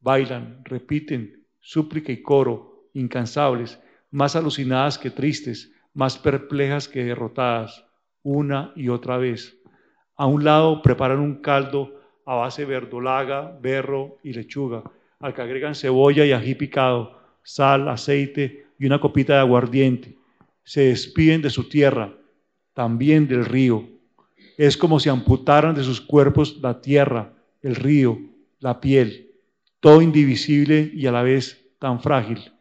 [0.00, 7.86] Bailan, repiten, súplica y coro, incansables, más alucinadas que tristes, más perplejas que derrotadas,
[8.22, 9.56] una y otra vez.
[10.16, 14.82] A un lado preparan un caldo a base de verdolaga, berro y lechuga,
[15.18, 20.18] al que agregan cebolla y ají picado, sal, aceite y una copita de aguardiente.
[20.64, 22.12] Se despiden de su tierra,
[22.72, 23.88] también del río.
[24.58, 27.32] Es como si amputaran de sus cuerpos la tierra,
[27.62, 28.18] el río,
[28.58, 29.30] la piel,
[29.80, 32.52] todo indivisible y a la vez tan frágil.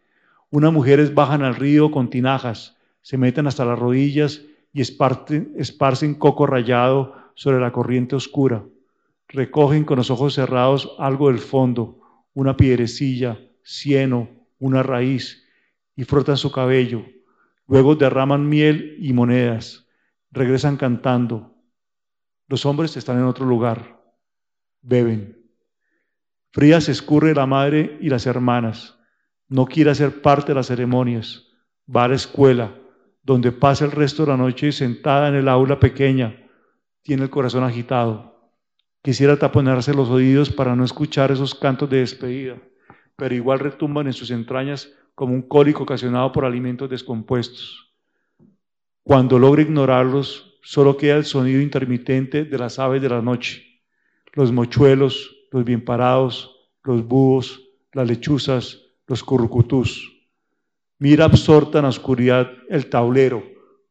[0.49, 4.41] Unas mujeres bajan al río con tinajas, se meten hasta las rodillas
[4.73, 8.63] y esparcen, coco rallado sobre la corriente oscura.
[9.27, 11.99] Recogen con los ojos cerrados algo del fondo,
[12.33, 14.29] una piedrecilla, cieno,
[14.63, 15.45] una raíz
[15.93, 17.05] y frotan su cabello.
[17.67, 19.85] Luego derraman miel y monedas.
[20.31, 21.53] Regresan cantando.
[22.47, 24.01] Los hombres están en otro lugar.
[24.81, 25.37] Beben.
[26.51, 28.97] Fría se escurre la madre y las hermanas.
[29.49, 31.45] No quiere ser parte de las ceremonias.
[31.93, 32.73] Va a la escuela,
[33.21, 36.49] donde pasa el resto de la noche sentada en el aula pequeña.
[37.01, 38.49] Tiene el corazón agitado.
[39.01, 42.57] Quisiera taponarse los oídos para no escuchar esos cantos de despedida
[43.15, 47.93] pero igual retumban en sus entrañas como un cólico ocasionado por alimentos descompuestos.
[49.03, 53.81] Cuando logra ignorarlos, solo queda el sonido intermitente de las aves de la noche,
[54.33, 57.61] los mochuelos, los bien parados, los búhos,
[57.91, 60.09] las lechuzas, los currucutús.
[60.99, 63.43] Mira absorta en la oscuridad el tablero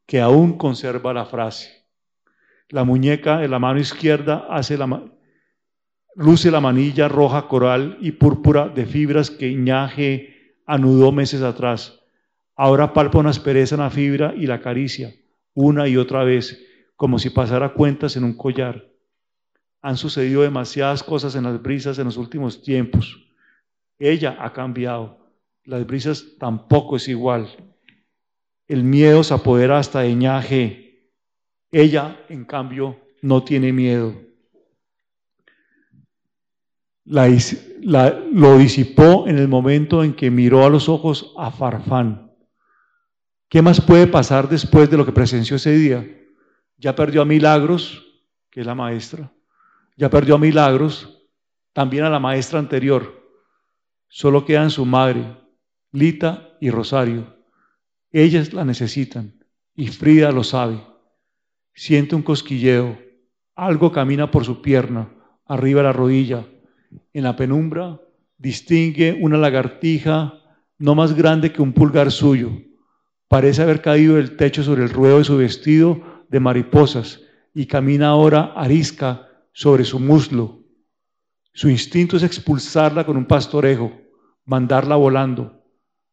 [0.06, 1.86] que aún conserva la frase.
[2.68, 5.11] La muñeca de la mano izquierda hace la,
[6.14, 12.00] luce la manilla roja coral y púrpura de fibras que Iñaje anudó meses atrás.
[12.54, 15.14] Ahora palpa una aspereza en la fibra y la acaricia,
[15.54, 16.62] una y otra vez,
[16.96, 18.88] como si pasara cuentas en un collar.
[19.80, 23.18] Han sucedido demasiadas cosas en las brisas en los últimos tiempos.
[23.98, 25.18] Ella ha cambiado.
[25.64, 27.48] Las brisas tampoco es igual.
[28.68, 31.08] El miedo se apodera hasta de Ñaje.
[31.72, 34.14] Ella, en cambio, no tiene miedo
[37.04, 42.32] lo disipó en el momento en que miró a los ojos a Farfán.
[43.48, 46.06] ¿Qué más puede pasar después de lo que presenció ese día?
[46.78, 48.02] Ya perdió a Milagros,
[48.50, 49.32] que es la maestra.
[49.96, 51.22] Ya perdió a Milagros,
[51.72, 53.22] también a la maestra anterior.
[54.08, 55.36] Solo quedan su madre,
[55.90, 57.36] Lita y Rosario.
[58.10, 59.44] Ellas la necesitan
[59.74, 60.82] y Frida lo sabe.
[61.74, 62.98] Siente un cosquilleo,
[63.54, 65.12] algo camina por su pierna,
[65.46, 66.46] arriba de la rodilla,
[67.12, 68.00] en la penumbra
[68.38, 70.34] distingue una lagartija
[70.78, 72.50] no más grande que un pulgar suyo.
[73.28, 77.20] Parece haber caído del techo sobre el ruedo de su vestido de mariposas
[77.54, 80.60] y camina ahora arisca sobre su muslo.
[81.52, 83.92] Su instinto es expulsarla con un pastorejo,
[84.44, 85.62] mandarla volando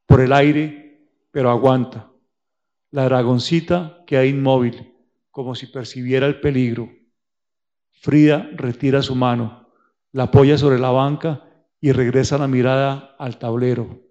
[0.06, 2.12] por el aire, pero aguanta.
[2.92, 4.94] La dragoncita queda inmóvil,
[5.32, 6.90] como si percibiera el peligro.
[7.92, 9.59] Frida retira su mano
[10.12, 11.46] la apoya sobre la banca
[11.82, 14.02] y regresa la mirada al tablero.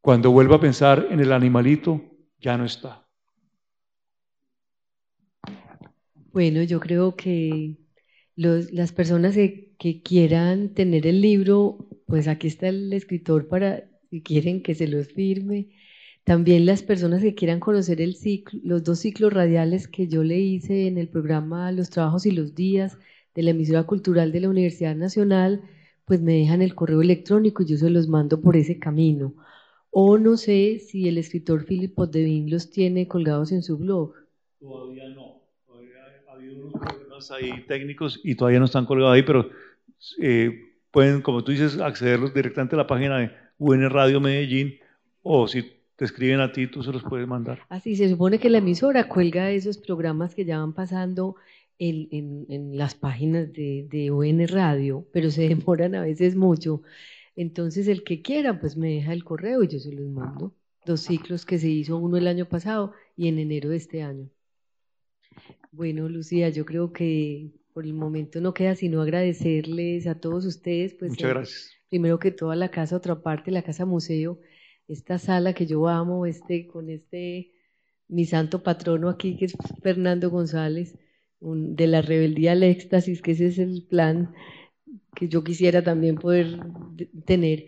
[0.00, 2.02] Cuando vuelva a pensar en el animalito,
[2.40, 3.06] ya no está.
[6.32, 7.76] Bueno, yo creo que
[8.36, 14.62] las personas que, quieran tener el libro, pues aquí está el escritor para, si quieren
[14.62, 15.68] que se los firme.
[16.24, 17.98] También las personas que quieran conocer
[18.62, 22.54] los dos ciclos radiales que yo le hice en el programa Los Trabajos y los
[22.54, 22.98] Días
[23.34, 25.62] de la emisora cultural de la Universidad Nacional,
[26.04, 29.34] pues me dejan el correo electrónico y yo se los mando por ese camino.
[29.90, 34.14] O no sé si el escritor Philip Poddevin los tiene colgados en su blog.
[34.58, 35.42] Todavía no.
[35.66, 39.50] Todavía ha habido unos problemas ahí técnicos y todavía no están colgados ahí, pero
[40.20, 40.50] eh,
[40.90, 44.78] pueden, como tú dices, accederlos directamente a la página de UN Radio Medellín
[45.22, 45.62] o si
[45.96, 47.60] te escriben a ti, tú se los puedes mandar.
[47.68, 51.36] Así, se supone que la emisora cuelga esos programas que ya van pasando
[51.80, 56.82] en, en, las páginas de, de UN Radio, pero se demoran a veces mucho.
[57.34, 60.54] Entonces, el que quiera, pues me deja el correo y yo se los mando.
[60.84, 64.28] Dos ciclos que se hizo, uno el año pasado y en enero de este año.
[65.72, 70.94] Bueno, Lucía, yo creo que por el momento no queda sino agradecerles a todos ustedes.
[70.94, 71.72] Pues, Muchas gracias.
[71.88, 74.38] Primero que todo a la casa, otra parte, la casa museo,
[74.86, 77.52] esta sala que yo amo, este, con este,
[78.08, 80.98] mi santo patrono aquí, que es Fernando González,
[81.40, 84.34] de la rebeldía al éxtasis, que ese es el plan
[85.14, 86.58] que yo quisiera también poder
[87.24, 87.66] tener.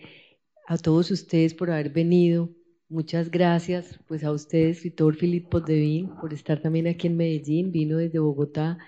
[0.69, 2.51] A todos ustedes por haber venido.
[2.89, 7.97] Muchas gracias, pues a usted, escritor Filipo Devin, por estar también aquí en Medellín, vino
[7.97, 8.79] desde Bogotá.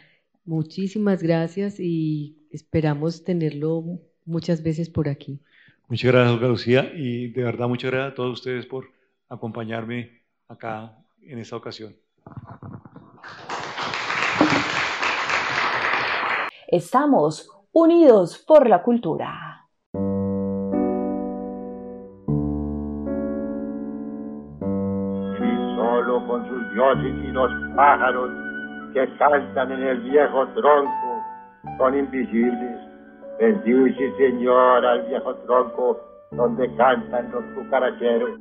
[0.45, 5.41] Muchísimas gracias y esperamos tenerlo muchas veces por aquí.
[5.89, 8.91] Muchas gracias, Lucía, y de verdad muchas gracias a todos ustedes por
[9.29, 11.97] acompañarme acá en esta ocasión.
[16.75, 19.65] Estamos unidos por la cultura.
[19.93, 19.97] Y
[25.77, 28.29] solo con sus dioses y los pájaros
[28.93, 31.23] que cantan en el viejo tronco
[31.79, 32.81] son invisibles
[33.39, 36.01] Bendice, Señor, al viejo tronco
[36.33, 38.41] donde cantan los cucaracheros.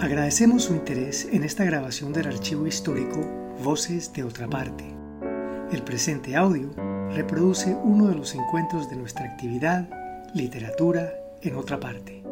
[0.00, 3.20] Agradecemos su interés en esta grabación del archivo histórico
[3.62, 5.03] Voces de otra parte.
[5.74, 6.70] El presente audio
[7.16, 9.88] reproduce uno de los encuentros de nuestra actividad
[10.32, 11.12] Literatura
[11.42, 12.23] en otra parte.